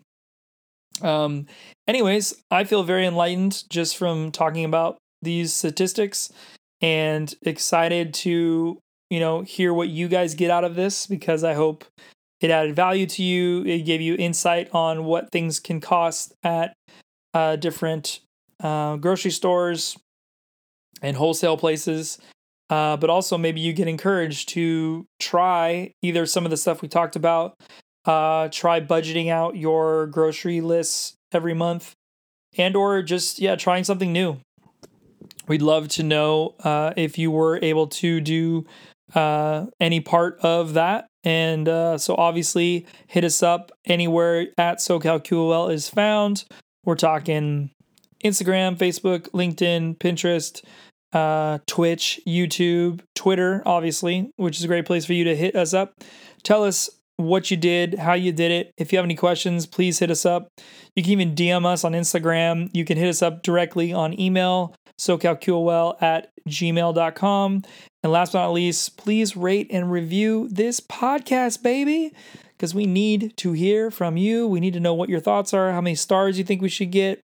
um, 1.03 1.47
anyways, 1.87 2.35
I 2.51 2.65
feel 2.65 2.83
very 2.83 3.07
enlightened 3.07 3.65
just 3.71 3.97
from 3.97 4.33
talking 4.33 4.65
about 4.65 4.99
these 5.23 5.53
statistics 5.53 6.33
and 6.81 7.33
excited 7.43 8.15
to 8.15 8.79
you 9.11 9.21
know, 9.21 9.43
hear 9.43 9.73
what 9.73 9.89
you 9.89 10.09
guys 10.09 10.35
get 10.35 10.51
out 10.51 10.65
of 10.65 10.75
this 10.75 11.07
because 11.07 11.45
I 11.45 11.55
hope 11.55 11.85
it 12.41 12.51
added 12.51 12.77
value 12.77 13.07
to 13.07 13.23
you. 13.23 13.65
It 13.65 13.81
gave 13.81 14.01
you 14.01 14.15
insight 14.15 14.69
on 14.73 15.05
what 15.05 15.31
things 15.31 15.61
can 15.61 15.81
cost 15.81 16.33
at 16.43 16.75
uh, 17.35 17.57
different 17.57 18.21
uh, 18.63 18.97
grocery 18.97 19.31
stores 19.31 19.97
and 21.03 21.17
wholesale 21.17 21.57
places. 21.57 22.19
Uh, 22.71 22.97
but 22.97 23.09
also, 23.09 23.39
maybe 23.39 23.61
you 23.61 23.73
get 23.73 23.89
encouraged 23.89 24.51
to 24.51 25.07
try 25.19 25.91
either 26.03 26.27
some 26.27 26.45
of 26.45 26.51
the 26.51 26.57
stuff 26.57 26.83
we 26.83 26.89
talked 26.89 27.17
about, 27.17 27.55
uh, 28.05 28.49
try 28.51 28.79
budgeting 28.79 29.31
out 29.31 29.57
your 29.57 30.07
grocery 30.09 30.61
lists 30.61 31.15
every 31.33 31.55
month, 31.55 31.95
and 32.59 32.77
or 32.77 33.03
just 33.03 33.39
yeah, 33.39 33.57
trying 33.57 33.85
something 33.85 34.13
new. 34.13 34.39
We'd 35.47 35.63
love 35.63 35.89
to 35.89 36.03
know 36.03 36.57
uh, 36.63 36.93
if 36.95 37.17
you 37.17 37.31
were 37.31 37.59
able 37.63 37.87
to 37.87 38.21
do 38.21 38.67
uh, 39.15 39.67
any 39.81 40.01
part 40.01 40.39
of 40.41 40.75
that. 40.75 41.07
And 41.25 41.69
uh, 41.69 41.99
so 41.99 42.15
obviously 42.15 42.87
hit 43.07 43.25
us 43.25 43.43
up 43.43 43.73
anywhere 43.85 44.47
at 44.57 44.79
SoCalQOL 44.79 45.73
is 45.73 45.89
found. 45.89 46.45
We're 46.85 46.95
talking 46.95 47.71
Instagram, 48.25 48.77
Facebook, 48.77 49.29
LinkedIn, 49.31 49.99
Pinterest, 49.99 50.63
uh, 51.13 51.59
Twitch, 51.67 52.21
YouTube, 52.27 53.01
Twitter, 53.15 53.63
obviously, 53.67 54.31
which 54.37 54.59
is 54.59 54.65
a 54.65 54.69
great 54.69 54.87
place 54.87 55.05
for 55.05 55.13
you 55.13 55.25
to 55.25 55.37
hit 55.37 55.55
us 55.55 55.75
up. 55.75 55.93
Tell 56.43 56.65
us 56.65 56.89
what 57.17 57.51
you 57.51 57.57
did, 57.57 57.99
how 57.99 58.15
you 58.15 58.33
did 58.33 58.51
it. 58.51 58.73
If 58.77 58.93
you 58.93 58.99
have 58.99 59.05
any 59.05 59.17
questions, 59.17 59.67
please 59.67 59.99
hit 59.99 60.11
us 60.11 60.25
up. 60.25 60.49
You 60.95 61.03
can 61.03 61.13
even 61.13 61.35
DM 61.35 61.67
us 61.67 61.85
on 61.85 61.93
Instagram. 61.93 62.71
You 62.73 62.85
can 62.85 62.97
hit 62.97 63.09
us 63.09 63.23
up 63.23 63.43
directly 63.43 63.93
on 63.93 64.19
email, 64.19 64.75
socalqol 64.99 66.01
at 66.01 66.31
gmail.com. 66.49 67.63
And 68.09 68.15
last 68.15 68.33
but 68.33 68.39
not 68.39 68.53
least, 68.55 68.97
please 68.97 69.37
rate 69.37 69.67
and 69.71 69.93
review 69.93 70.49
this 70.51 70.81
podcast, 70.81 71.63
baby, 71.63 72.15
because 72.57 72.75
we 72.75 72.87
need 72.87 73.37
to 73.37 73.53
hear 73.53 73.91
from 73.91 74.17
you. 74.17 74.49
We 74.49 74.61
need 74.61 74.73
to 74.73 74.81
know 74.81 74.95
what 74.95 75.11
your 75.11 75.21
thoughts 75.21 75.53
are, 75.53 75.73
how 75.73 75.83
many 75.83 75.95
stars 75.95 76.39
you 76.39 76.45
think 76.45 76.63
we 76.63 76.71
should 76.71 76.91
get, 76.91 77.23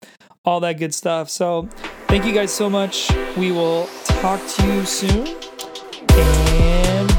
all 0.46 0.62
that 0.62 0.80
good 0.80 0.94
stuff. 0.94 1.30
So 1.30 1.68
thank 2.08 2.24
you 2.24 2.32
guys 2.32 2.54
so 2.54 2.70
much. 2.70 3.12
We 3.36 3.52
will 3.52 3.88
talk 4.06 4.40
to 4.40 4.68
you 4.68 4.86
soon. 4.86 5.36
And 6.12 7.10